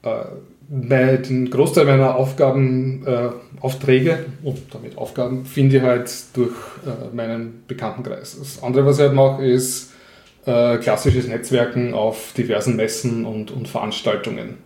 äh, 0.03 0.25
den 0.69 1.49
Großteil 1.49 1.85
meiner 1.85 2.13
Aufgaben, 2.13 3.07
äh, 3.07 3.29
Aufträge 3.59 4.23
und 4.43 4.59
damit 4.71 4.99
Aufgaben 4.99 5.45
finde 5.45 5.77
ich 5.77 5.81
halt 5.81 6.11
durch 6.35 6.53
äh, 6.85 7.15
meinen 7.15 7.63
Bekanntenkreis. 7.67 8.37
Das 8.37 8.61
andere, 8.61 8.85
was 8.85 8.99
ich 8.99 9.05
halt 9.05 9.15
mache, 9.15 9.43
ist 9.43 9.93
äh, 10.45 10.77
klassisches 10.77 11.27
Netzwerken 11.27 11.95
auf 11.95 12.33
diversen 12.37 12.75
Messen 12.75 13.25
und, 13.25 13.49
und 13.49 13.67
Veranstaltungen. 13.67 14.57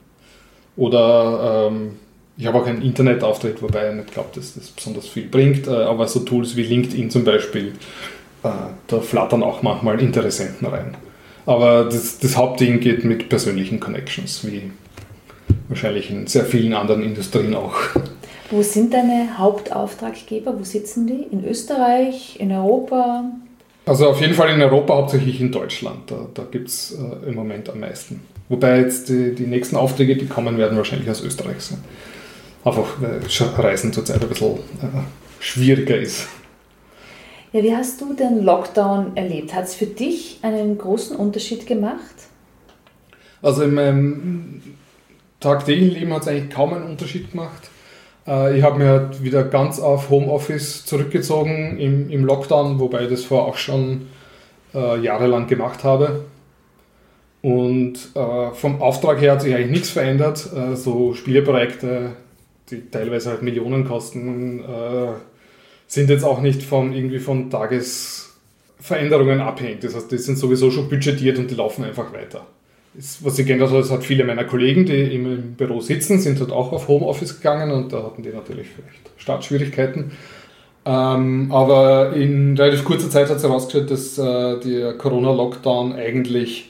Oder 0.76 1.70
ähm, 1.72 1.92
ich 2.40 2.48
habe 2.48 2.58
auch 2.58 2.66
einen 2.66 2.82
Internetauftritt, 2.82 3.62
wobei 3.62 3.90
ich 3.90 3.96
nicht 3.96 4.14
glaube, 4.14 4.30
dass 4.34 4.54
das 4.54 4.70
besonders 4.70 5.08
viel 5.08 5.28
bringt, 5.28 5.68
äh, 5.68 5.72
aber 5.72 6.08
so 6.08 6.22
Tools 6.22 6.56
wie 6.56 6.64
LinkedIn 6.64 7.12
zum 7.12 7.26
Beispiel, 7.26 7.74
äh, 8.44 8.50
da 8.88 9.00
flattern 9.02 9.44
auch 9.44 9.62
manchmal 9.62 10.00
Interessenten 10.00 10.66
rein. 10.66 10.96
Aber 11.46 11.84
das, 11.84 12.18
das 12.20 12.38
Hauptding 12.38 12.80
geht 12.80 13.04
mit 13.04 13.28
persönlichen 13.28 13.82
Connections, 13.82 14.48
wie 14.48 14.72
wahrscheinlich 15.68 16.10
in 16.10 16.28
sehr 16.28 16.46
vielen 16.46 16.74
anderen 16.74 17.04
Industrien 17.04 17.54
auch. 17.56 17.76
Wo 18.52 18.62
sind 18.62 18.94
deine 18.94 19.38
Hauptauftraggeber? 19.38 20.58
Wo 20.58 20.64
sitzen 20.64 21.08
die? 21.08 21.24
In 21.32 21.46
Österreich, 21.46 22.40
in 22.40 22.52
Europa? 22.54 23.26
Also 23.86 24.08
auf 24.08 24.22
jeden 24.22 24.34
Fall 24.34 24.52
in 24.52 24.62
Europa, 24.62 24.96
hauptsächlich 24.96 25.42
in 25.42 25.52
Deutschland. 25.52 26.10
Da, 26.10 26.28
da 26.34 26.44
gibt 26.50 26.70
es 26.70 26.94
äh, 26.98 27.30
im 27.30 27.36
Moment 27.36 27.70
am 27.70 27.82
meisten. 27.82 28.22
Wobei 28.48 28.80
jetzt 28.80 29.10
die, 29.10 29.36
die 29.36 29.46
nächsten 29.46 29.76
Aufträge, 29.76 30.16
die 30.16 30.26
kommen 30.26 30.58
werden, 30.58 30.78
wahrscheinlich 30.78 31.10
aus 31.10 31.22
Österreich 31.22 31.60
sein. 31.60 31.80
Einfach 32.64 33.02
weil 33.02 33.22
Reisen 33.58 33.94
zurzeit 33.94 34.22
ein 34.22 34.30
bisschen 34.30 34.56
äh, 34.56 35.40
schwieriger 35.40 35.98
ist. 35.98 36.28
Ja, 37.52 37.64
wie 37.64 37.76
hast 37.76 38.00
du 38.02 38.14
den 38.14 38.44
Lockdown 38.44 39.16
erlebt? 39.16 39.56
Hat 39.56 39.64
es 39.64 39.74
für 39.74 39.88
dich 39.88 40.40
einen 40.44 40.78
großen 40.78 41.16
Unterschied 41.16 41.66
gemacht? 41.66 42.16
Also 43.42 43.64
in 43.64 43.74
meinem 43.74 44.62
tagtäglichen 45.40 45.96
Leben 45.98 46.14
hat 46.14 46.24
es 46.24 46.28
eigentlich 46.28 46.50
kaum 46.50 46.74
einen 46.74 46.86
Unterschied 46.86 47.32
gemacht. 47.32 47.70
Äh, 48.28 48.58
ich 48.58 48.64
habe 48.64 48.78
mir 48.78 48.90
halt 48.90 49.24
wieder 49.24 49.44
ganz 49.44 49.80
auf 49.80 50.10
Homeoffice 50.10 50.86
zurückgezogen 50.86 51.80
im, 51.80 52.10
im 52.10 52.26
Lockdown, 52.26 52.80
wobei 52.80 53.04
ich 53.04 53.10
das 53.10 53.24
vorher 53.24 53.48
auch 53.48 53.58
schon 53.58 54.08
äh, 54.74 55.00
jahrelang 55.00 55.48
gemacht 55.48 55.84
habe. 55.84 56.26
Und 57.42 57.94
äh, 58.16 58.52
vom 58.52 58.82
Auftrag 58.82 59.22
her 59.22 59.34
hat 59.34 59.42
sich 59.42 59.56
eigentlich 59.56 59.72
nichts 59.72 59.90
verändert. 59.90 60.50
Äh, 60.54 60.76
so 60.76 61.14
Spieleprojekte, 61.14 62.12
die 62.70 62.90
teilweise 62.90 63.30
halt 63.32 63.42
Millionen 63.42 63.86
kosten, 63.86 64.60
äh, 64.60 65.14
sind 65.88 66.10
jetzt 66.10 66.24
auch 66.24 66.42
nicht 66.42 66.64
von 66.64 66.94
irgendwie 66.94 67.20
von 67.20 67.50
Tagesveränderungen 67.50 69.42
abhängig. 69.42 69.82
Das 69.82 69.96
heißt, 69.96 70.12
die 70.12 70.18
sind 70.18 70.38
sowieso 70.38 70.72
schon 70.72 70.90
budgetiert 70.90 71.38
und 71.40 71.50
die 71.50 71.56
laufen 71.56 71.84
einfach 71.84 72.14
weiter 72.14 72.46
was 72.94 73.36
sich 73.36 73.46
geändert 73.46 73.72
hat, 73.72 73.80
es 73.80 73.92
hat 73.92 74.04
viele 74.04 74.24
meiner 74.24 74.46
Kollegen, 74.46 74.86
die 74.86 75.16
im 75.16 75.54
Büro 75.54 75.80
sitzen, 75.80 76.20
sind 76.20 76.40
dort 76.40 76.52
auch 76.52 76.72
auf 76.72 76.88
Homeoffice 76.88 77.38
gegangen 77.38 77.72
und 77.72 77.94
da 77.94 78.04
hatten 78.04 78.24
die 78.24 78.30
natürlich 78.30 78.68
vielleicht 78.68 79.10
Startschwierigkeiten. 79.18 80.12
Ähm, 80.86 81.52
aber 81.52 82.14
in 82.14 82.58
relativ 82.58 82.84
kurzer 82.84 83.10
Zeit 83.10 83.30
hat 83.30 83.40
sich 83.40 83.48
herausgestellt, 83.48 83.92
dass 83.92 84.18
äh, 84.18 84.60
der 84.60 84.94
Corona-Lockdown 84.94 85.94
eigentlich 85.94 86.69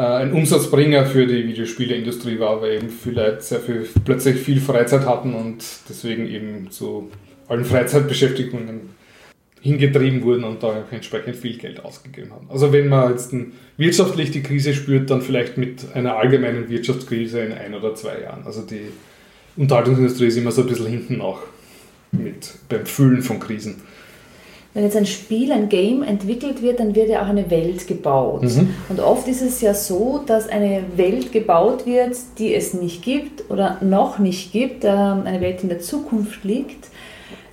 ein 0.00 0.32
Umsatzbringer 0.32 1.06
für 1.06 1.26
die 1.26 1.46
Videospieleindustrie 1.46 2.38
war, 2.38 2.62
weil 2.62 2.76
eben 2.76 2.88
viele 2.88 3.26
Leute 3.26 3.42
sehr 3.42 3.60
viel, 3.60 3.88
plötzlich 4.04 4.36
viel 4.36 4.60
Freizeit 4.60 5.06
hatten 5.06 5.34
und 5.34 5.64
deswegen 5.88 6.26
eben 6.28 6.70
zu 6.70 7.10
allen 7.48 7.64
Freizeitbeschäftigungen 7.64 8.90
hingetrieben 9.60 10.22
wurden 10.22 10.44
und 10.44 10.62
da 10.62 10.84
entsprechend 10.90 11.36
viel 11.36 11.58
Geld 11.58 11.84
ausgegeben 11.84 12.30
haben. 12.32 12.46
Also 12.48 12.72
wenn 12.72 12.88
man 12.88 13.10
jetzt 13.10 13.34
wirtschaftlich 13.76 14.30
die 14.30 14.42
Krise 14.42 14.72
spürt, 14.72 15.10
dann 15.10 15.20
vielleicht 15.20 15.58
mit 15.58 15.84
einer 15.94 16.16
allgemeinen 16.16 16.70
Wirtschaftskrise 16.70 17.40
in 17.40 17.52
ein 17.52 17.74
oder 17.74 17.94
zwei 17.94 18.22
Jahren. 18.22 18.44
Also 18.46 18.62
die 18.62 18.88
Unterhaltungsindustrie 19.56 20.28
ist 20.28 20.38
immer 20.38 20.52
so 20.52 20.62
ein 20.62 20.68
bisschen 20.68 20.86
hinten 20.86 21.18
nach 21.18 21.40
mit, 22.12 22.54
beim 22.68 22.86
Fühlen 22.86 23.22
von 23.22 23.38
Krisen. 23.38 23.82
Wenn 24.72 24.84
jetzt 24.84 24.96
ein 24.96 25.06
Spiel, 25.06 25.50
ein 25.50 25.68
Game 25.68 26.04
entwickelt 26.04 26.62
wird, 26.62 26.78
dann 26.78 26.94
wird 26.94 27.08
ja 27.08 27.22
auch 27.22 27.28
eine 27.28 27.50
Welt 27.50 27.88
gebaut. 27.88 28.42
Mhm. 28.42 28.74
Und 28.88 29.00
oft 29.00 29.26
ist 29.26 29.42
es 29.42 29.60
ja 29.60 29.74
so, 29.74 30.20
dass 30.24 30.48
eine 30.48 30.84
Welt 30.94 31.32
gebaut 31.32 31.86
wird, 31.86 32.16
die 32.38 32.54
es 32.54 32.72
nicht 32.72 33.02
gibt 33.02 33.50
oder 33.50 33.78
noch 33.80 34.20
nicht 34.20 34.52
gibt, 34.52 34.84
ähm, 34.84 35.22
eine 35.24 35.40
Welt 35.40 35.64
in 35.64 35.70
der 35.70 35.80
Zukunft 35.80 36.44
liegt. 36.44 36.88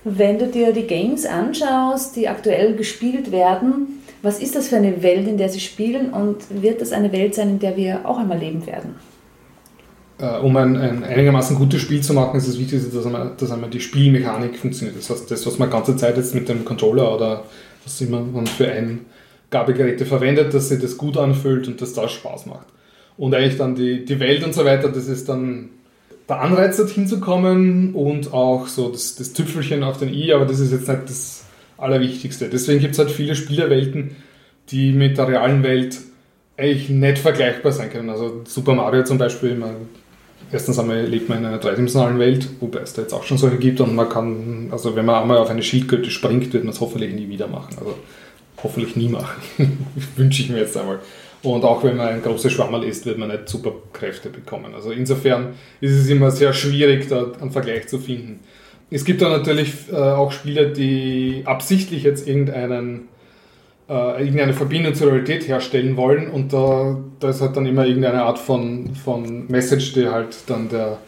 Wenn 0.04 0.38
du 0.38 0.46
dir 0.46 0.72
die 0.72 0.86
Games 0.86 1.26
anschaust, 1.26 2.14
die 2.14 2.28
aktuell 2.28 2.76
gespielt 2.76 3.32
werden, 3.32 4.00
was 4.22 4.40
ist 4.40 4.54
das 4.54 4.68
für 4.68 4.76
eine 4.76 5.02
Welt, 5.02 5.26
in 5.26 5.38
der 5.38 5.48
sie 5.48 5.60
spielen 5.60 6.10
und 6.10 6.36
wird 6.62 6.80
das 6.80 6.92
eine 6.92 7.12
Welt 7.12 7.34
sein, 7.34 7.50
in 7.50 7.58
der 7.58 7.76
wir 7.76 8.08
auch 8.08 8.18
einmal 8.18 8.38
leben 8.38 8.64
werden? 8.66 8.94
Äh, 10.18 10.38
um 10.38 10.56
ein, 10.56 10.76
ein, 10.76 11.04
einigermaßen 11.04 11.56
gutes 11.56 11.80
Spiel 11.80 12.00
zu 12.00 12.12
machen, 12.12 12.36
ist 12.36 12.48
es 12.48 12.58
wichtig, 12.58 12.82
dass 12.92 13.06
einmal, 13.06 13.32
dass 13.36 13.52
einmal 13.52 13.70
die 13.70 13.80
Spielmechanik 13.80 14.58
funktioniert. 14.58 14.98
Das 14.98 15.10
heißt, 15.10 15.30
das, 15.30 15.46
was 15.46 15.58
man 15.58 15.70
ganze 15.70 15.96
Zeit 15.96 16.16
jetzt 16.16 16.34
mit 16.34 16.48
dem 16.48 16.64
Controller 16.64 17.14
oder 17.14 17.44
was 17.84 18.00
immer 18.00 18.20
man 18.20 18.46
für 18.46 18.68
Eingabegeräte 18.70 20.06
verwendet, 20.06 20.52
dass 20.52 20.70
sich 20.70 20.80
das 20.80 20.96
gut 20.96 21.16
anfühlt 21.16 21.68
und 21.68 21.80
dass 21.80 21.94
das 21.94 22.10
Spaß 22.12 22.46
macht. 22.46 22.66
Und 23.16 23.34
eigentlich 23.34 23.58
dann 23.58 23.76
die, 23.76 24.04
die 24.04 24.18
Welt 24.18 24.44
und 24.44 24.54
so 24.54 24.64
weiter, 24.64 24.88
das 24.88 25.06
ist 25.06 25.28
dann 25.28 25.70
der 26.28 26.40
Anreiz, 26.40 26.76
dorthin 26.76 27.06
zu 27.06 27.20
kommen 27.20 27.94
und 27.94 28.32
auch 28.32 28.66
so 28.66 28.90
das, 28.90 29.14
das 29.14 29.32
Tüpfelchen 29.32 29.82
auf 29.82 29.98
den 29.98 30.12
i, 30.12 30.32
aber 30.32 30.46
das 30.46 30.60
ist 30.60 30.72
jetzt 30.72 30.88
nicht 30.88 31.02
das 31.06 31.44
Allerwichtigste. 31.78 32.48
Deswegen 32.48 32.80
gibt 32.80 32.94
es 32.94 32.98
halt 32.98 33.10
viele 33.10 33.34
Spielerwelten, 33.34 34.16
die 34.70 34.92
mit 34.92 35.16
der 35.16 35.28
realen 35.28 35.62
Welt 35.62 35.98
eigentlich 36.56 36.90
nicht 36.90 37.18
vergleichbar 37.18 37.72
sein 37.72 37.90
können. 37.90 38.10
Also 38.10 38.42
Super 38.46 38.74
Mario 38.74 39.04
zum 39.04 39.16
Beispiel, 39.16 39.54
man, 39.54 39.76
erstens 40.50 40.78
einmal 40.78 41.04
lebt 41.04 41.28
man 41.28 41.38
in 41.38 41.46
einer 41.46 41.58
dreidimensionalen 41.58 42.18
Welt, 42.18 42.48
wobei 42.60 42.80
es 42.80 42.94
da 42.94 43.02
jetzt 43.02 43.12
auch 43.12 43.24
schon 43.24 43.38
solche 43.38 43.58
gibt 43.58 43.80
und 43.80 43.94
man 43.94 44.08
kann, 44.08 44.68
also 44.70 44.96
wenn 44.96 45.04
man 45.04 45.22
einmal 45.22 45.38
auf 45.38 45.50
eine 45.50 45.62
Schildkröte 45.62 46.10
springt, 46.10 46.52
wird 46.52 46.64
man 46.64 46.72
es 46.72 46.80
hoffentlich 46.80 47.14
nie 47.14 47.28
wieder 47.28 47.46
machen. 47.46 47.76
Also 47.78 47.94
hoffentlich 48.62 48.96
nie 48.96 49.08
machen. 49.08 49.40
Wünsche 50.16 50.42
ich 50.42 50.50
mir 50.50 50.58
jetzt 50.58 50.76
einmal. 50.76 51.00
Und 51.42 51.64
auch 51.64 51.84
wenn 51.84 51.96
man 51.96 52.08
ein 52.08 52.22
großes 52.22 52.52
Schwammerl 52.52 52.84
isst, 52.84 53.06
wird 53.06 53.18
man 53.18 53.28
nicht 53.28 53.48
Superkräfte 53.48 54.28
bekommen. 54.28 54.74
Also 54.74 54.90
insofern 54.90 55.54
ist 55.80 55.92
es 55.92 56.08
immer 56.08 56.30
sehr 56.30 56.52
schwierig, 56.52 57.08
da 57.08 57.32
einen 57.40 57.52
Vergleich 57.52 57.86
zu 57.86 57.98
finden. 57.98 58.40
Es 58.90 59.04
gibt 59.04 59.22
da 59.22 59.28
natürlich 59.28 59.74
äh, 59.92 59.96
auch 59.96 60.32
Spieler, 60.32 60.64
die 60.64 61.42
absichtlich 61.44 62.02
jetzt 62.02 62.26
irgendeinen, 62.26 63.08
äh, 63.88 64.22
irgendeine 64.22 64.52
Verbindung 64.52 64.94
zur 64.94 65.08
Realität 65.08 65.48
herstellen 65.48 65.96
wollen 65.96 66.30
und 66.30 66.52
da, 66.52 66.98
da 67.20 67.30
ist 67.30 67.40
halt 67.40 67.56
dann 67.56 67.66
immer 67.66 67.86
irgendeine 67.86 68.22
Art 68.22 68.38
von, 68.38 68.94
von 68.94 69.46
Message, 69.48 69.94
die 69.94 70.08
halt 70.08 70.36
dann 70.46 70.68
der, 70.68 70.98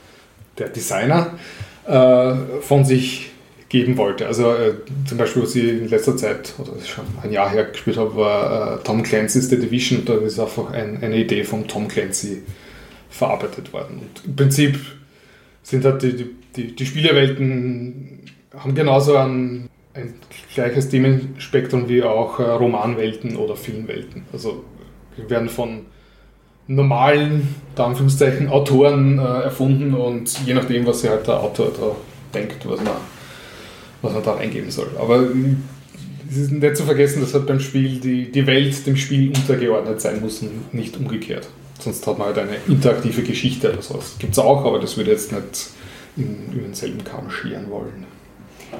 der 0.58 0.68
Designer 0.68 1.34
äh, 1.86 2.34
von 2.62 2.84
sich 2.84 3.30
geben 3.70 3.96
wollte. 3.96 4.26
Also 4.26 4.52
äh, 4.52 4.74
zum 5.06 5.16
Beispiel, 5.16 5.42
was 5.42 5.54
ich 5.54 5.64
in 5.64 5.88
letzter 5.88 6.16
Zeit, 6.16 6.54
oder 6.58 6.72
schon 6.84 7.04
ein 7.22 7.32
Jahr 7.32 7.48
her 7.50 7.64
gespielt 7.64 7.96
habe, 7.96 8.16
war 8.16 8.74
äh, 8.74 8.82
Tom 8.82 9.02
Clancy's 9.02 9.48
The 9.48 9.58
Division. 9.58 10.04
Da 10.04 10.14
ist 10.14 10.40
einfach 10.40 10.72
ein, 10.72 11.02
eine 11.02 11.16
Idee 11.16 11.44
von 11.44 11.68
Tom 11.68 11.86
Clancy 11.86 12.42
verarbeitet 13.08 13.72
worden. 13.72 14.00
Und 14.00 14.24
im 14.26 14.36
Prinzip 14.36 14.78
sind 15.62 15.84
halt 15.84 16.02
die, 16.02 16.34
die, 16.56 16.74
die 16.74 16.86
Spielewelten 16.86 18.20
haben 18.58 18.74
genauso 18.74 19.16
ein, 19.16 19.68
ein 19.94 20.14
gleiches 20.54 20.88
Themenspektrum 20.88 21.88
wie 21.88 22.02
auch 22.02 22.38
äh, 22.38 22.44
Romanwelten 22.44 23.36
oder 23.36 23.56
Filmwelten. 23.56 24.24
Also 24.32 24.64
werden 25.16 25.48
von 25.48 25.86
normalen, 26.66 27.54
da 27.74 27.86
Anführungszeichen, 27.86 28.48
Autoren 28.48 29.18
äh, 29.18 29.22
erfunden 29.22 29.94
und 29.94 30.46
je 30.46 30.54
nachdem, 30.54 30.86
was 30.86 31.00
sich 31.00 31.10
halt 31.10 31.26
der 31.26 31.40
Autor 31.40 31.72
da 31.78 31.96
denkt, 32.32 32.68
was 32.68 32.80
man 32.80 32.94
was 34.02 34.12
man 34.12 34.22
da 34.22 34.36
eingeben 34.36 34.70
soll. 34.70 34.90
Aber 34.98 35.28
es 36.30 36.36
ist 36.36 36.52
nicht 36.52 36.76
zu 36.76 36.84
vergessen, 36.84 37.20
dass 37.20 37.34
halt 37.34 37.46
beim 37.46 37.60
Spiel 37.60 38.00
die, 38.00 38.30
die 38.30 38.46
Welt 38.46 38.86
dem 38.86 38.96
Spiel 38.96 39.28
untergeordnet 39.28 40.00
sein 40.00 40.20
muss 40.20 40.40
und 40.42 40.72
nicht 40.72 40.96
umgekehrt. 40.96 41.48
Sonst 41.78 42.06
hat 42.06 42.18
man 42.18 42.28
halt 42.28 42.38
eine 42.38 42.56
interaktive 42.68 43.22
Geschichte 43.22 43.72
oder 43.72 43.82
sowas. 43.82 44.16
Gibt 44.18 44.32
es 44.32 44.38
auch, 44.38 44.64
aber 44.64 44.78
das 44.78 44.96
würde 44.96 45.10
jetzt 45.10 45.32
nicht 45.32 45.70
über 46.16 46.62
denselben 46.62 47.02
Kamm 47.04 47.30
scheren 47.30 47.70
wollen. 47.70 48.06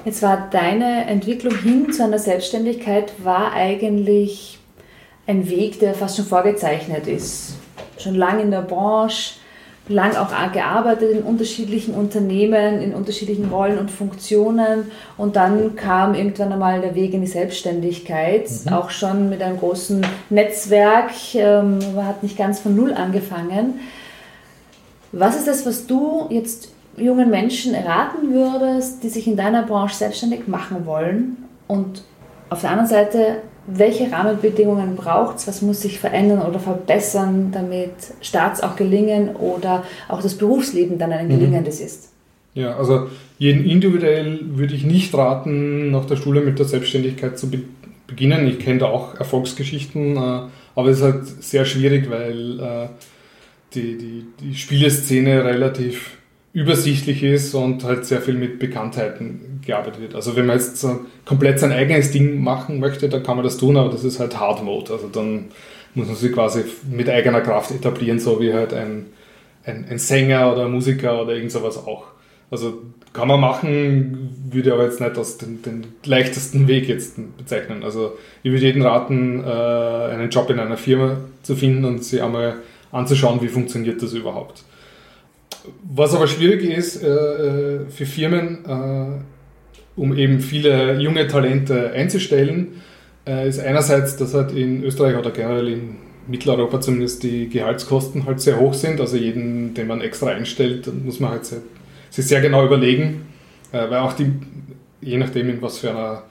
Jetzt 0.05 0.23
war 0.23 0.49
deine 0.51 1.07
Entwicklung 1.07 1.55
hin 1.55 1.93
zu 1.93 2.05
einer 2.05 2.19
Selbstständigkeit 2.19 3.13
war 3.23 3.53
eigentlich 3.53 4.59
ein 5.27 5.49
Weg, 5.49 5.79
der 5.81 5.95
fast 5.95 6.17
schon 6.17 6.25
vorgezeichnet 6.25 7.07
ist. 7.07 7.55
Schon 7.99 8.15
lange 8.15 8.43
in 8.43 8.51
der 8.51 8.63
Branche, 8.63 9.35
lang 9.89 10.17
auch 10.17 10.31
gearbeitet 10.53 11.11
in 11.11 11.23
unterschiedlichen 11.23 11.95
Unternehmen, 11.95 12.81
in 12.81 12.95
unterschiedlichen 12.95 13.51
Rollen 13.51 13.79
und 13.79 13.91
Funktionen 13.91 14.91
und 15.17 15.37
dann 15.37 15.77
kam 15.77 16.15
irgendwann 16.15 16.53
einmal 16.53 16.81
der 16.81 16.95
Weg 16.95 17.13
in 17.13 17.21
die 17.21 17.27
Selbstständigkeit, 17.27 18.49
mhm. 18.65 18.73
auch 18.73 18.91
schon 18.91 19.29
mit 19.29 19.43
einem 19.43 19.59
großen 19.59 20.07
Netzwerk, 20.31 21.11
ähm, 21.35 21.79
man 21.95 22.07
hat 22.07 22.23
nicht 22.23 22.39
ganz 22.39 22.61
von 22.61 22.75
Null 22.75 22.95
angefangen. 22.95 23.81
Was 25.13 25.37
ist 25.37 25.49
das, 25.49 25.67
was 25.67 25.87
du 25.87 26.27
jetzt 26.31 26.71
jungen 27.00 27.30
Menschen 27.30 27.75
raten 27.75 28.33
würdest, 28.33 29.02
die 29.02 29.09
sich 29.09 29.26
in 29.26 29.37
deiner 29.37 29.62
Branche 29.62 29.95
selbstständig 29.95 30.49
machen 30.49 30.87
wollen? 30.87 31.37
Und 31.66 32.02
auf 32.49 32.61
der 32.62 32.71
anderen 32.71 32.88
Seite, 32.88 33.37
welche 33.66 34.11
Rahmenbedingungen 34.11 34.97
braucht 34.97 35.38
es, 35.38 35.47
was 35.47 35.62
muss 35.62 35.83
sich 35.83 35.99
verändern 35.99 36.42
oder 36.42 36.59
verbessern, 36.59 37.50
damit 37.52 37.92
Starts 38.21 38.62
auch 38.62 38.76
gelingen 38.76 39.37
oder 39.37 39.85
auch 40.09 40.23
das 40.23 40.35
Berufsleben 40.35 40.99
dann 40.99 41.12
ein 41.12 41.26
mhm. 41.26 41.30
gelingendes 41.30 41.80
ist? 41.80 42.12
Ja, 42.54 42.76
also 42.76 43.09
jeden 43.38 43.64
individuell 43.64 44.40
würde 44.57 44.75
ich 44.75 44.85
nicht 44.85 45.14
raten, 45.14 45.92
nach 45.92 46.07
der 46.07 46.16
Schule 46.16 46.40
mit 46.40 46.59
der 46.59 46.66
Selbstständigkeit 46.66 47.38
zu 47.38 47.50
be 47.50 47.61
beginnen. 48.07 48.49
Ich 48.49 48.59
kenne 48.59 48.80
da 48.80 48.87
auch 48.87 49.14
Erfolgsgeschichten, 49.14 50.16
äh, 50.16 50.40
aber 50.75 50.88
es 50.88 50.99
ist 50.99 51.04
halt 51.04 51.26
sehr 51.26 51.64
schwierig, 51.64 52.11
weil 52.11 52.59
äh, 52.59 52.88
die, 53.75 53.97
die, 53.97 54.26
die 54.40 54.54
Spieleszene 54.57 55.45
relativ 55.45 56.19
übersichtlich 56.52 57.23
ist 57.23 57.54
und 57.54 57.85
halt 57.85 58.04
sehr 58.04 58.21
viel 58.21 58.35
mit 58.35 58.59
Bekanntheiten 58.59 59.61
gearbeitet 59.64 60.00
wird. 60.00 60.14
Also 60.14 60.35
wenn 60.37 60.47
man 60.47 60.59
jetzt 60.59 60.78
so 60.78 61.00
komplett 61.25 61.61
sein 61.61 61.73
eigenes 61.73 62.11
Ding 62.11 62.42
machen 62.42 62.80
möchte, 62.80 63.09
dann 63.09 63.23
kann 63.23 63.37
man 63.37 63.45
das 63.45 63.57
tun, 63.57 63.76
aber 63.76 63.90
das 63.90 64.04
ist 64.04 64.19
halt 64.19 64.38
Hard 64.38 64.64
Mode. 64.64 64.92
Also 64.92 65.09
dann 65.09 65.47
muss 65.95 66.09
man 66.09 66.16
sich 66.16 66.33
quasi 66.33 66.64
mit 66.90 67.09
eigener 67.09 67.40
Kraft 67.40 67.71
etablieren, 67.71 68.19
so 68.19 68.40
wie 68.40 68.52
halt 68.52 68.75
ein, 68.75 69.07
ein, 69.64 69.87
ein 69.88 69.99
Sänger 69.99 70.52
oder 70.52 70.64
ein 70.64 70.73
Musiker 70.73 71.23
oder 71.23 71.35
irgend 71.35 71.52
sowas 71.52 71.78
auch. 71.78 72.07
Also 72.50 72.83
kann 73.12 73.28
man 73.28 73.40
machen, 73.40 74.49
würde 74.50 74.73
aber 74.73 74.85
jetzt 74.85 75.00
nicht 75.00 75.16
als 75.16 75.38
den, 75.38 75.62
den 75.62 75.87
leichtesten 76.04 76.66
Weg 76.66 76.88
jetzt 76.88 77.16
bezeichnen. 77.37 77.85
Also 77.85 78.16
ich 78.42 78.50
würde 78.50 78.66
jedem 78.66 78.83
raten, 78.83 79.42
äh, 79.45 79.47
einen 79.47 80.30
Job 80.30 80.50
in 80.50 80.59
einer 80.59 80.76
Firma 80.76 81.19
zu 81.42 81.54
finden 81.54 81.85
und 81.85 82.04
sich 82.04 82.23
einmal 82.23 82.57
anzuschauen, 82.90 83.40
wie 83.40 83.49
funktioniert 83.49 84.02
das 84.02 84.12
überhaupt. 84.14 84.64
Was 85.83 86.14
aber 86.14 86.26
schwierig 86.26 86.64
ist 86.64 87.02
äh, 87.02 87.09
äh, 87.09 87.81
für 87.88 88.07
Firmen, 88.07 88.64
äh, 88.67 90.00
um 90.00 90.17
eben 90.17 90.40
viele 90.40 90.99
junge 91.00 91.26
Talente 91.26 91.93
einzustellen, 91.93 92.83
äh, 93.26 93.49
ist 93.49 93.61
einerseits, 93.61 94.17
dass 94.17 94.35
halt 94.35 94.52
in 94.52 94.83
Österreich 94.83 95.17
oder 95.17 95.31
generell 95.31 95.69
in 95.69 95.97
Mitteleuropa 96.26 96.81
zumindest 96.81 97.23
die 97.23 97.49
Gehaltskosten 97.49 98.26
halt 98.26 98.40
sehr 98.40 98.59
hoch 98.59 98.75
sind. 98.75 99.00
Also 99.00 99.17
jeden, 99.17 99.75
den 99.75 99.87
man 99.87 100.00
extra 100.00 100.29
einstellt, 100.29 100.88
muss 101.05 101.21
man 101.21 101.31
halt 101.31 101.45
sehr, 101.45 101.59
sich 102.11 102.26
sehr 102.26 102.40
genau 102.40 102.64
überlegen, 102.64 103.26
äh, 103.73 103.90
weil 103.90 103.99
auch 103.99 104.14
die, 104.14 104.33
je 105.00 105.19
nachdem 105.19 105.50
in 105.50 105.62
was 105.62 105.79
für 105.79 105.90
einer 105.90 106.23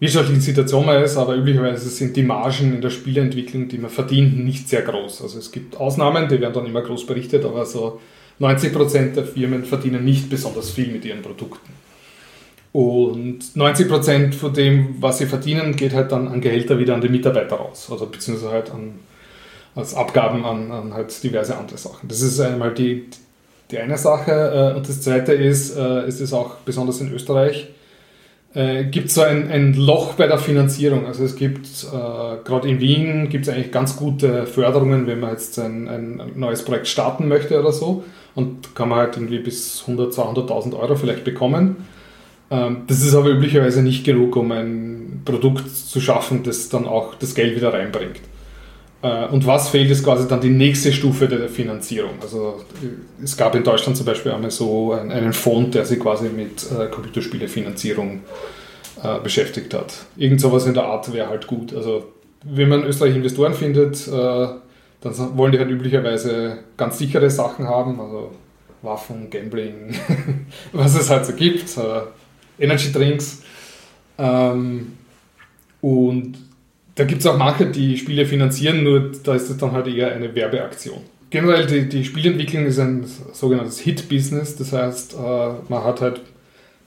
wirtschaftlichen 0.00 0.40
Situation 0.40 0.84
man 0.84 1.02
ist, 1.02 1.16
aber 1.16 1.36
üblicherweise 1.36 1.88
sind 1.88 2.16
die 2.16 2.24
Margen 2.24 2.74
in 2.74 2.80
der 2.80 2.90
Spieleentwicklung, 2.90 3.68
die 3.68 3.78
man 3.78 3.90
verdient, 3.90 4.44
nicht 4.44 4.68
sehr 4.68 4.82
groß. 4.82 5.22
Also 5.22 5.38
es 5.38 5.52
gibt 5.52 5.76
Ausnahmen, 5.76 6.28
die 6.28 6.40
werden 6.40 6.54
dann 6.54 6.66
immer 6.66 6.82
groß 6.82 7.06
berichtet, 7.06 7.44
aber 7.44 7.66
so 7.66 8.00
90% 8.42 9.14
der 9.14 9.24
Firmen 9.24 9.64
verdienen 9.64 10.04
nicht 10.04 10.28
besonders 10.28 10.70
viel 10.70 10.88
mit 10.88 11.04
ihren 11.04 11.22
Produkten. 11.22 11.72
Und 12.72 13.40
90% 13.54 14.32
von 14.32 14.52
dem, 14.52 14.96
was 15.00 15.18
sie 15.18 15.26
verdienen, 15.26 15.76
geht 15.76 15.92
halt 15.92 16.10
dann 16.10 16.26
an 16.26 16.40
Gehälter 16.40 16.78
wieder 16.78 16.94
an 16.94 17.02
die 17.02 17.08
Mitarbeiter 17.08 17.56
raus. 17.56 17.88
Oder 17.90 18.06
beziehungsweise 18.06 18.52
halt 18.52 18.70
an, 18.70 18.94
als 19.74 19.94
Abgaben 19.94 20.44
an, 20.44 20.72
an 20.72 20.94
halt 20.94 21.22
diverse 21.22 21.56
andere 21.56 21.78
Sachen. 21.78 22.08
Das 22.08 22.22
ist 22.22 22.40
einmal 22.40 22.72
die, 22.72 23.04
die 23.70 23.78
eine 23.78 23.98
Sache. 23.98 24.32
Äh, 24.72 24.76
und 24.76 24.88
das 24.88 25.02
zweite 25.02 25.34
ist, 25.34 25.76
äh, 25.76 26.00
es 26.00 26.20
ist 26.20 26.32
auch 26.32 26.56
besonders 26.64 27.00
in 27.00 27.12
Österreich, 27.12 27.68
äh, 28.54 28.84
gibt 28.84 29.10
so 29.10 29.22
ein, 29.22 29.50
ein 29.50 29.74
Loch 29.74 30.14
bei 30.14 30.26
der 30.26 30.38
Finanzierung. 30.38 31.06
Also 31.06 31.24
es 31.24 31.36
gibt, 31.36 31.66
äh, 31.84 32.44
gerade 32.44 32.68
in 32.68 32.80
Wien, 32.80 33.28
gibt 33.28 33.46
es 33.46 33.52
eigentlich 33.52 33.72
ganz 33.72 33.96
gute 33.96 34.46
Förderungen, 34.46 35.06
wenn 35.06 35.20
man 35.20 35.30
jetzt 35.30 35.58
ein, 35.58 35.88
ein 35.88 36.32
neues 36.34 36.64
Projekt 36.64 36.88
starten 36.88 37.28
möchte 37.28 37.58
oder 37.58 37.72
so 37.72 38.04
und 38.34 38.74
kann 38.74 38.88
man 38.88 38.98
halt 38.98 39.16
irgendwie 39.16 39.38
bis 39.38 39.82
100, 39.82 40.12
200.000 40.12 40.78
Euro 40.78 40.96
vielleicht 40.96 41.24
bekommen. 41.24 41.76
Ähm, 42.50 42.82
das 42.86 43.00
ist 43.02 43.14
aber 43.14 43.30
üblicherweise 43.30 43.82
nicht 43.82 44.04
genug, 44.04 44.36
um 44.36 44.52
ein 44.52 45.22
Produkt 45.24 45.68
zu 45.70 46.00
schaffen, 46.00 46.42
das 46.42 46.68
dann 46.68 46.86
auch 46.86 47.14
das 47.14 47.34
Geld 47.34 47.56
wieder 47.56 47.72
reinbringt. 47.72 48.20
Äh, 49.02 49.26
und 49.26 49.46
was 49.46 49.68
fehlt, 49.68 49.90
ist 49.90 50.04
quasi 50.04 50.28
dann 50.28 50.40
die 50.40 50.50
nächste 50.50 50.92
Stufe 50.92 51.26
der 51.26 51.48
Finanzierung. 51.48 52.12
Also 52.22 52.64
es 53.22 53.36
gab 53.36 53.54
in 53.54 53.64
Deutschland 53.64 53.96
zum 53.96 54.06
Beispiel 54.06 54.32
einmal 54.32 54.50
so 54.50 54.92
einen 54.92 55.32
Fonds, 55.32 55.72
der 55.72 55.84
sich 55.84 55.98
quasi 55.98 56.28
mit 56.28 56.64
äh, 56.70 56.86
Computerspielefinanzierung 56.86 58.20
äh, 59.02 59.18
beschäftigt 59.20 59.74
hat. 59.74 59.92
Irgend 60.16 60.40
sowas 60.40 60.66
in 60.66 60.74
der 60.74 60.84
Art 60.84 61.12
wäre 61.12 61.28
halt 61.28 61.46
gut. 61.46 61.74
Also 61.74 62.12
wenn 62.44 62.68
man 62.68 62.82
in 62.82 62.86
Österreich 62.86 63.14
Investoren 63.14 63.54
findet, 63.54 64.08
dann 64.08 64.62
wollen 65.36 65.52
die 65.52 65.60
halt 65.60 65.70
üblicherweise 65.70 66.58
ganz 66.76 66.98
sichere 66.98 67.30
Sachen 67.30 67.68
haben, 67.68 68.00
also 68.00 68.32
Waffen, 68.82 69.30
Gambling, 69.30 69.94
was 70.72 70.96
es 70.96 71.08
halt 71.08 71.24
so 71.24 71.34
gibt, 71.34 71.66
Energy 72.58 72.90
Drinks. 72.90 73.42
Ähm, 74.18 74.94
und 75.80 76.34
da 76.94 77.04
gibt 77.04 77.20
es 77.20 77.26
auch 77.26 77.38
manche, 77.38 77.66
die 77.66 77.96
Spiele 77.96 78.26
finanzieren, 78.26 78.84
nur 78.84 79.12
da 79.22 79.34
ist 79.34 79.48
es 79.48 79.56
dann 79.56 79.72
halt 79.72 79.86
eher 79.86 80.14
eine 80.14 80.34
Werbeaktion. 80.34 80.98
Generell, 81.30 81.66
die, 81.66 81.88
die 81.88 82.04
Spielentwicklung 82.04 82.66
ist 82.66 82.78
ein 82.78 83.06
sogenanntes 83.32 83.78
Hit-Business, 83.78 84.56
das 84.56 84.72
heißt, 84.72 85.14
äh, 85.14 85.16
man 85.68 85.84
hat 85.84 86.00
halt 86.00 86.20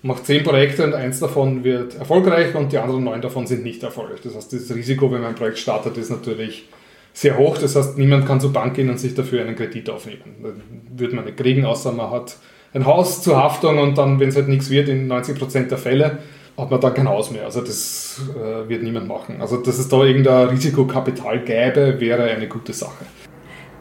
macht 0.06 0.28
zehn 0.28 0.44
Projekte 0.44 0.84
und 0.84 0.94
eins 0.94 1.20
davon 1.20 1.64
wird 1.64 1.96
erfolgreich 1.96 2.54
und 2.54 2.72
die 2.72 2.78
anderen 2.78 3.04
neun 3.04 3.22
davon 3.22 3.48
sind 3.48 3.64
nicht 3.64 3.82
erfolgreich. 3.82 4.20
Das 4.24 4.36
heißt, 4.36 4.54
das 4.54 4.76
Risiko, 4.76 5.12
wenn 5.12 5.22
man 5.22 5.32
ein 5.32 5.36
Projekt 5.36 5.58
startet, 5.58 5.98
ist 5.98 6.12
natürlich 6.12 6.66
sehr 7.12 7.40
hoch. 7.40 7.58
Das 7.58 7.76
heißt, 7.76 7.98
niemand 7.98 8.28
kann 8.28 8.40
zur 8.40 8.54
Bank 8.54 8.76
gehen 8.76 8.90
und 8.90 9.00
sich 9.00 9.16
dafür 9.16 9.42
einen 9.42 9.56
Kredit 9.56 9.90
aufnehmen. 9.90 10.36
Das 10.44 10.54
würde 10.96 11.16
man 11.16 11.26
nicht 11.26 11.38
kriegen, 11.38 11.66
außer 11.66 11.92
man 11.92 12.12
hat 12.12 12.38
ein 12.74 12.86
Haus 12.86 13.24
zur 13.24 13.38
Haftung 13.38 13.80
und 13.80 13.98
dann, 13.98 14.20
wenn 14.20 14.30
es 14.30 14.36
halt 14.36 14.48
nichts 14.48 14.70
wird, 14.70 14.90
in 14.90 15.12
90% 15.12 15.70
der 15.70 15.78
Fälle, 15.80 16.20
hat 16.58 16.72
man 16.72 16.80
da 16.80 16.90
kein 16.90 17.08
Haus 17.08 17.32
mehr. 17.32 17.46
Also 17.46 17.62
das 17.62 18.22
äh, 18.36 18.70
wird 18.70 18.84
niemand 18.84 19.08
machen. 19.08 19.42
Also 19.42 19.58
dass 19.58 19.78
es 19.78 19.88
da 19.90 20.04
irgendein 20.04 20.50
Risikokapital 20.50 21.40
gäbe, 21.44 22.00
wäre 22.00 22.24
eine 22.24 22.48
gute 22.48 22.74
Sache. 22.74 23.06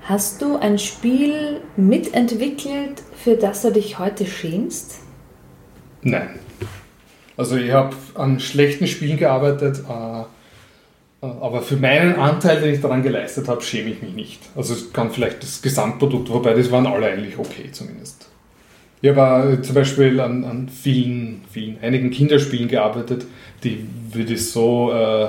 Hast 0.02 0.42
du 0.42 0.56
ein 0.56 0.78
Spiel 0.78 1.60
mitentwickelt, 1.76 3.02
für 3.16 3.37
das 3.37 3.62
du 3.62 3.72
dich 3.72 3.98
heute 3.98 4.26
schämst? 4.26 4.96
Nein. 6.02 6.38
Also 7.37 7.56
ich 7.56 7.72
habe 7.72 7.96
an 8.14 8.38
schlechten 8.38 8.87
Spielen 8.87 9.16
gearbeitet, 9.16 9.82
äh, 9.88 10.24
aber 11.20 11.62
für 11.62 11.76
meinen 11.76 12.16
Anteil, 12.16 12.60
den 12.60 12.74
ich 12.74 12.80
daran 12.80 13.02
geleistet 13.02 13.48
habe, 13.48 13.62
schäme 13.62 13.90
ich 13.90 14.02
mich 14.02 14.12
nicht. 14.12 14.40
Also 14.54 14.74
es 14.74 14.92
kann 14.92 15.10
vielleicht 15.10 15.42
das 15.42 15.62
Gesamtprodukt, 15.62 16.28
wobei 16.28 16.52
das 16.52 16.70
waren 16.70 16.87
alle 16.87 17.06
eigentlich 17.06 17.38
okay 17.38 17.70
zumindest. 17.72 18.28
Ich 19.05 19.14
habe 19.14 19.61
zum 19.61 19.75
Beispiel 19.75 20.19
an, 20.19 20.45
an, 20.45 20.67
vielen, 20.67 21.43
vielen, 21.53 21.77
einigen 21.83 22.11
Kinderspielen 22.11 22.69
gearbeitet, 22.69 23.27
die 23.62 23.87
würde 24.11 24.33
ich 24.33 24.51
so, 24.51 24.93
äh, 24.95 25.29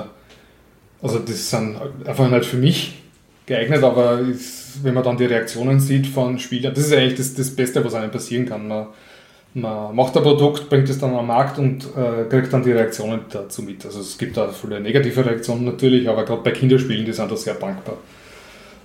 also 1.02 1.18
das 1.18 1.50
sind 1.50 1.76
einfach 2.06 2.30
nicht 2.30 2.46
für 2.46 2.56
mich 2.56 2.94
geeignet, 3.44 3.84
aber 3.84 4.20
ist, 4.20 4.82
wenn 4.82 4.94
man 4.94 5.04
dann 5.04 5.18
die 5.18 5.26
Reaktionen 5.26 5.78
sieht 5.78 6.06
von 6.06 6.38
Spielern, 6.38 6.72
das 6.72 6.86
ist 6.86 6.94
eigentlich 6.94 7.16
das, 7.16 7.34
das 7.34 7.54
Beste, 7.54 7.84
was 7.84 7.92
einem 7.92 8.10
passieren 8.10 8.46
kann. 8.46 8.66
Man, 8.66 8.86
man 9.52 9.94
macht 9.94 10.16
ein 10.16 10.22
Produkt, 10.22 10.70
bringt 10.70 10.88
es 10.88 10.98
dann 10.98 11.14
am 11.14 11.26
Markt 11.26 11.58
und 11.58 11.84
äh, 11.84 12.24
kriegt 12.30 12.50
dann 12.54 12.62
die 12.62 12.72
Reaktionen 12.72 13.26
dazu 13.28 13.60
mit. 13.60 13.84
Also 13.84 14.00
es 14.00 14.16
gibt 14.16 14.38
da 14.38 14.48
viele 14.48 14.80
negative 14.80 15.26
Reaktionen 15.26 15.66
natürlich, 15.66 16.08
aber 16.08 16.24
gerade 16.24 16.40
bei 16.40 16.52
Kinderspielen, 16.52 17.04
die 17.04 17.12
sind 17.12 17.30
da 17.30 17.36
sehr 17.36 17.56
dankbar, 17.56 17.98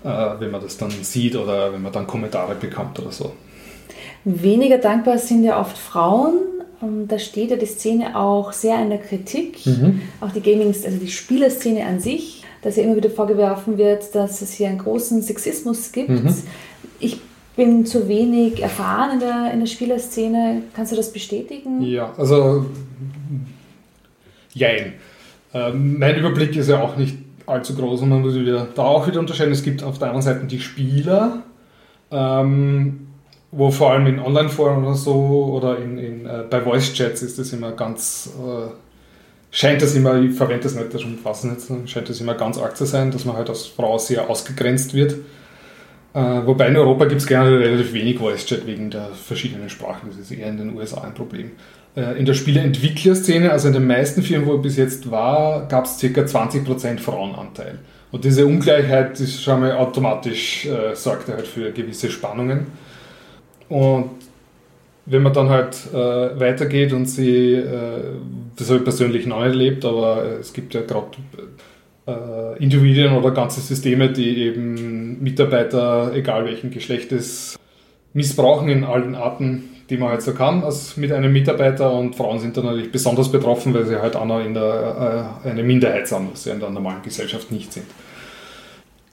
äh, 0.03 0.41
wenn 0.41 0.51
man 0.51 0.61
das 0.61 0.75
dann 0.75 0.91
sieht 0.91 1.37
oder 1.37 1.71
wenn 1.71 1.81
man 1.81 1.93
dann 1.93 2.05
Kommentare 2.05 2.55
bekommt 2.55 2.99
oder 2.99 3.13
so. 3.13 3.31
Weniger 4.23 4.77
dankbar 4.77 5.17
sind 5.17 5.43
ja 5.43 5.59
oft 5.59 5.77
Frauen. 5.77 6.33
Und 6.81 7.09
da 7.09 7.19
steht 7.19 7.51
ja 7.51 7.57
die 7.57 7.67
Szene 7.67 8.17
auch 8.17 8.53
sehr 8.53 8.81
in 8.81 8.89
der 8.89 8.99
Kritik. 8.99 9.65
Mhm. 9.65 10.01
Auch 10.19 10.31
die 10.31 10.41
Gaming, 10.41 10.67
also 10.67 10.97
die 10.97 11.07
Spielerszene 11.07 11.85
an 11.85 11.99
sich, 11.99 12.43
dass 12.61 12.75
ja 12.75 12.83
immer 12.83 12.95
wieder 12.95 13.09
vorgeworfen 13.09 13.77
wird, 13.77 14.15
dass 14.15 14.41
es 14.41 14.53
hier 14.53 14.67
einen 14.67 14.79
großen 14.79 15.21
Sexismus 15.21 15.91
gibt. 15.91 16.09
Mhm. 16.09 16.33
Ich 16.99 17.19
bin 17.55 17.85
zu 17.85 18.07
wenig 18.07 18.61
erfahren 18.61 19.13
in 19.13 19.19
der, 19.19 19.51
in 19.53 19.59
der 19.59 19.67
Spielerszene. 19.67 20.63
Kannst 20.73 20.91
du 20.91 20.95
das 20.95 21.13
bestätigen? 21.13 21.81
Ja, 21.83 22.13
also 22.17 22.65
jein. 24.53 24.93
Ähm, 25.53 25.99
mein 25.99 26.17
Überblick 26.17 26.55
ist 26.55 26.69
ja 26.69 26.81
auch 26.81 26.97
nicht 26.97 27.17
allzu 27.45 27.75
groß 27.75 28.01
und 28.01 28.09
man 28.09 28.21
muss 28.21 28.35
wieder, 28.35 28.67
da 28.73 28.83
auch 28.83 29.07
wieder 29.07 29.19
unterscheiden. 29.19 29.51
Es 29.51 29.63
gibt 29.63 29.83
auf 29.83 29.99
der 29.99 30.07
anderen 30.07 30.23
Seite 30.23 30.45
die 30.45 30.59
Spieler, 30.59 31.43
ähm, 32.09 33.07
wo 33.51 33.69
vor 33.69 33.91
allem 33.91 34.07
in 34.07 34.19
Online-Foren 34.19 34.83
oder 34.83 34.95
so 34.95 35.51
oder 35.53 35.77
in, 35.77 35.97
in, 35.97 36.25
äh, 36.25 36.43
bei 36.49 36.61
Voice-Chats 36.61 37.21
ist 37.21 37.37
das 37.37 37.51
immer 37.53 37.71
ganz, 37.73 38.29
äh, 38.39 38.69
scheint 39.51 39.81
das 39.81 39.93
immer, 39.95 40.21
ich 40.21 40.35
verwende 40.35 40.63
das 40.63 40.75
nicht, 40.75 40.93
das 40.93 41.03
umfassen 41.03 41.51
jetzt, 41.51 41.71
scheint 41.89 42.09
das 42.09 42.21
immer 42.21 42.35
ganz 42.35 42.57
arg 42.57 42.77
zu 42.77 42.85
sein, 42.85 43.11
dass 43.11 43.25
man 43.25 43.35
halt 43.35 43.49
als 43.49 43.65
Frau 43.65 43.97
sehr 43.97 44.29
ausgegrenzt 44.29 44.93
wird. 44.93 45.15
Äh, 46.13 46.19
wobei 46.45 46.67
in 46.67 46.77
Europa 46.77 47.05
gibt 47.05 47.21
es 47.21 47.27
gerne 47.27 47.59
relativ 47.59 47.93
wenig 47.93 48.19
Voice-Chat 48.19 48.65
wegen 48.65 48.89
der 48.89 49.09
verschiedenen 49.09 49.69
Sprachen, 49.69 50.09
das 50.09 50.17
ist 50.17 50.31
eher 50.31 50.47
in 50.47 50.57
den 50.57 50.75
USA 50.75 51.01
ein 51.01 51.13
Problem. 51.13 51.51
Äh, 51.95 52.17
in 52.17 52.25
der 52.25 52.33
Spieleentwicklerszene, 52.33 53.51
also 53.51 53.67
in 53.67 53.73
den 53.73 53.87
meisten 53.87 54.23
Firmen, 54.23 54.47
wo 54.47 54.55
ich 54.55 54.61
bis 54.61 54.77
jetzt 54.77 55.11
war, 55.11 55.67
gab 55.67 55.85
es 55.85 55.97
ca. 55.99 56.05
20% 56.07 56.99
Frauenanteil. 56.99 57.79
Und 58.11 58.23
diese 58.23 58.45
Ungleichheit 58.45 59.19
ist 59.19 59.41
schon 59.41 59.61
mal 59.61 59.73
automatisch, 59.73 60.65
äh, 60.65 60.95
sorgt 60.95 61.29
halt 61.29 61.47
für 61.47 61.71
gewisse 61.71 62.09
Spannungen. 62.09 62.67
Und 63.71 64.09
wenn 65.05 65.23
man 65.23 65.33
dann 65.33 65.49
halt 65.49 65.77
äh, 65.93 65.95
weitergeht 65.95 66.91
und 66.91 67.05
sie, 67.05 67.53
äh, 67.53 68.03
das 68.57 68.67
habe 68.67 68.79
ich 68.79 68.83
persönlich 68.83 69.25
nicht 69.25 69.35
erlebt, 69.37 69.85
aber 69.85 70.25
es 70.41 70.51
gibt 70.51 70.73
ja 70.73 70.81
gerade 70.81 71.07
äh, 72.05 72.61
Individuen 72.61 73.13
oder 73.13 73.31
ganze 73.31 73.61
Systeme, 73.61 74.11
die 74.11 74.39
eben 74.39 75.23
Mitarbeiter, 75.23 76.11
egal 76.13 76.43
welchen 76.43 76.69
Geschlechtes, 76.69 77.57
missbrauchen 78.11 78.67
in 78.67 78.83
allen 78.83 79.15
Arten, 79.15 79.69
die 79.89 79.95
man 79.95 80.09
halt 80.09 80.21
so 80.21 80.33
kann, 80.33 80.65
als 80.65 80.97
mit 80.97 81.13
einem 81.13 81.31
Mitarbeiter. 81.31 81.93
Und 81.93 82.17
Frauen 82.17 82.39
sind 82.39 82.57
dann 82.57 82.65
natürlich 82.65 82.91
besonders 82.91 83.31
betroffen, 83.31 83.73
weil 83.73 83.85
sie 83.85 84.01
halt 84.01 84.17
auch 84.17 84.25
noch 84.25 84.43
in 84.43 84.53
der, 84.53 85.33
äh, 85.45 85.49
eine 85.49 85.63
Minderheit 85.63 86.09
sind, 86.09 86.29
was 86.29 86.43
sie 86.43 86.49
in 86.49 86.59
der 86.59 86.71
normalen 86.71 87.03
Gesellschaft 87.03 87.53
nicht 87.53 87.71
sind. 87.71 87.85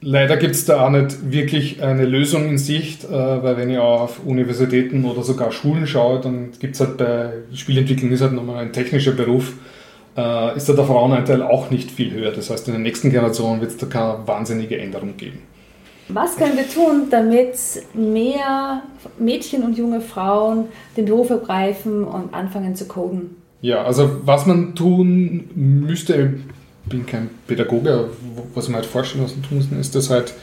Leider 0.01 0.37
gibt 0.37 0.55
es 0.55 0.65
da 0.65 0.87
auch 0.87 0.91
nicht 0.91 1.33
wirklich 1.33 1.83
eine 1.83 2.05
Lösung 2.05 2.49
in 2.49 2.59
Sicht, 2.59 3.05
äh, 3.05 3.11
weil 3.11 3.57
wenn 3.57 3.77
auch 3.79 4.03
auf 4.03 4.21
Universitäten 4.25 5.05
oder 5.05 5.25
sogar 5.25 5.51
Schulen 5.51 5.89
schaue, 5.89 6.21
dann 6.21 6.51
gibt 6.61 6.77
es 6.77 6.81
halt 6.81 6.99
bei 6.99 7.33
Spielentwicklung 7.53 8.13
ist 8.13 8.21
halt 8.21 8.33
nochmal 8.33 8.59
ein 8.59 8.73
technischer 8.73 9.11
Beruf, 9.11 9.55
äh, 10.17 10.57
ist 10.57 10.69
da 10.69 10.75
der 10.75 10.85
Frauenanteil 10.85 11.43
auch 11.43 11.71
nicht 11.71 11.91
viel 11.91 12.13
höher. 12.13 12.31
Das 12.31 12.49
heißt, 12.49 12.69
in 12.69 12.75
der 12.75 12.81
nächsten 12.81 13.11
Generation 13.11 13.61
wird 13.61 13.73
es 13.73 13.77
da 13.77 13.87
keine 13.87 14.19
wahnsinnige 14.27 14.79
Änderung 14.79 15.17
geben. 15.17 15.43
Was 16.11 16.37
können 16.37 16.57
wir 16.57 16.69
tun, 16.69 17.09
damit 17.11 17.55
mehr 17.93 18.83
Mädchen 19.19 19.63
und 19.63 19.77
junge 19.77 20.01
Frauen 20.01 20.67
den 20.97 21.05
Beruf 21.05 21.29
ergreifen 21.31 22.05
und 22.05 22.33
anfangen 22.33 22.77
zu 22.77 22.87
coden? 22.87 23.37
Ja, 23.61 23.83
also 23.83 24.09
was 24.25 24.47
man 24.47 24.75
tun 24.75 25.51
müsste, 25.55 26.35
bin 26.89 27.07
kein 27.07 27.31
Pädagoge, 27.47 28.11
was 28.55 28.69
man 28.69 28.77
halt 28.77 28.87
vorstellen 28.87 29.25
lassen 29.25 29.43
tun 29.43 29.59
müssen, 29.59 29.79
ist 29.79 29.95
das 29.95 30.11
halt 30.11 30.35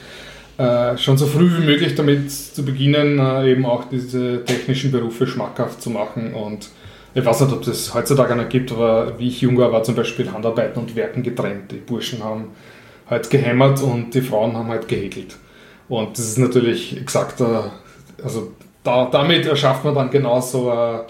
äh, 0.58 0.98
schon 0.98 1.18
so 1.18 1.26
früh 1.26 1.50
wie 1.58 1.66
möglich 1.66 1.96
damit 1.96 2.32
zu 2.32 2.64
beginnen, 2.64 3.20
äh, 3.20 3.52
eben 3.52 3.66
auch 3.66 3.86
diese 3.86 4.44
technischen 4.46 4.92
Berufe 4.92 5.28
schmackhaft 5.28 5.82
zu 5.82 5.90
machen 5.90 6.34
und 6.34 6.70
ich 7.14 7.26
weiß 7.26 7.42
nicht, 7.42 7.54
ob 7.54 7.64
das 7.64 7.94
heutzutage 7.94 8.36
noch 8.36 8.50
gibt, 8.50 8.74
aber 8.74 9.18
wie 9.18 9.30
ich 9.30 9.40
jung 9.40 9.58
war, 9.58 9.72
war 9.72 9.84
zum 9.84 9.96
Beispiel 9.96 10.30
Handarbeiten 10.30 10.82
und 10.82 10.98
Werken 10.98 11.24
getrennt. 11.24 11.72
Die 11.72 11.78
Burschen 11.78 12.22
haben 12.22 12.50
halt 13.10 13.30
gehämmert 13.30 13.82
und 13.82 14.14
die 14.14 14.22
Frauen 14.22 14.54
haben 14.54 14.68
halt 14.68 14.90
gehäkelt. 14.90 15.38
Und 15.88 16.18
das 16.18 16.26
ist 16.26 16.38
natürlich 16.38 17.00
exakt, 17.00 17.42
also 18.22 18.52
da, 18.84 19.06
damit 19.06 19.46
erschafft 19.46 19.86
man 19.86 19.96
dann 19.96 20.10
genau 20.10 20.42
so 20.42 20.70
eine, 20.70 21.06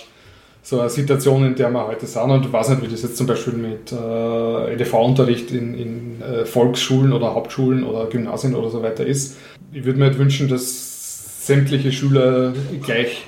so 0.66 0.80
eine 0.80 0.90
Situation, 0.90 1.46
in 1.46 1.54
der 1.54 1.70
wir 1.70 1.86
heute 1.86 2.08
sind. 2.08 2.24
Und 2.24 2.44
ich 2.44 2.52
weiß 2.52 2.70
nicht, 2.70 2.82
wie 2.82 2.88
das 2.88 3.04
jetzt 3.04 3.18
zum 3.18 3.28
Beispiel 3.28 3.54
mit 3.54 3.92
äh, 3.92 4.74
EDV-Unterricht 4.74 5.52
in, 5.52 5.76
in 5.76 6.22
äh, 6.24 6.44
Volksschulen 6.44 7.14
oder 7.14 7.36
Hauptschulen 7.36 7.84
oder 7.84 8.08
Gymnasien 8.08 8.56
oder 8.56 8.72
so 8.72 8.82
weiter 8.82 9.06
ist. 9.06 9.38
Ich 9.72 9.86
würde 9.86 10.00
mir 10.00 10.06
halt 10.06 10.18
wünschen, 10.18 10.48
dass 10.48 11.46
sämtliche 11.46 11.92
Schüler 11.92 12.54
gleich 12.82 13.28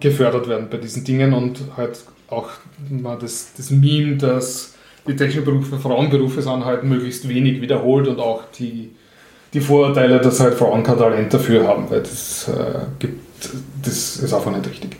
gefördert 0.00 0.48
werden 0.48 0.66
bei 0.70 0.76
diesen 0.76 1.02
Dingen 1.02 1.32
und 1.32 1.60
halt 1.78 2.00
auch 2.28 2.50
mal 2.90 3.16
das, 3.18 3.52
das 3.56 3.70
Meme, 3.70 4.16
dass 4.18 4.74
die 5.08 5.16
technischen 5.16 5.46
Berufe 5.46 5.78
Frauenberufe 5.78 6.42
sind, 6.42 6.66
halt 6.66 6.84
möglichst 6.84 7.26
wenig 7.26 7.62
wiederholt 7.62 8.06
und 8.06 8.20
auch 8.20 8.42
die, 8.58 8.90
die 9.54 9.60
Vorurteile, 9.60 10.20
dass 10.20 10.40
halt 10.40 10.54
Frauen 10.54 10.82
kein 10.82 10.98
Talent 10.98 11.32
dafür 11.32 11.66
haben, 11.66 11.88
weil 11.88 12.00
das 12.00 12.48
äh, 12.48 12.80
gibt, 12.98 13.48
das 13.82 14.18
ist 14.18 14.34
einfach 14.34 14.54
nicht 14.54 14.68
richtig. 14.68 14.90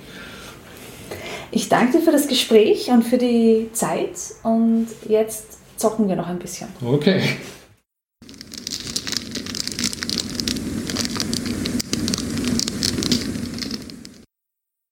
Ich 1.55 1.69
danke 1.69 1.99
dir 1.99 2.03
für 2.03 2.13
das 2.13 2.29
Gespräch 2.29 2.89
und 2.89 3.03
für 3.03 3.19
die 3.19 3.69
Zeit 3.75 4.17
und 4.43 4.89
jetzt 5.07 5.59
zocken 5.77 6.09
wir 6.09 6.17
noch 6.17 6.27
ein 6.27 6.39
bisschen. 6.39 6.69
Okay. 6.83 7.21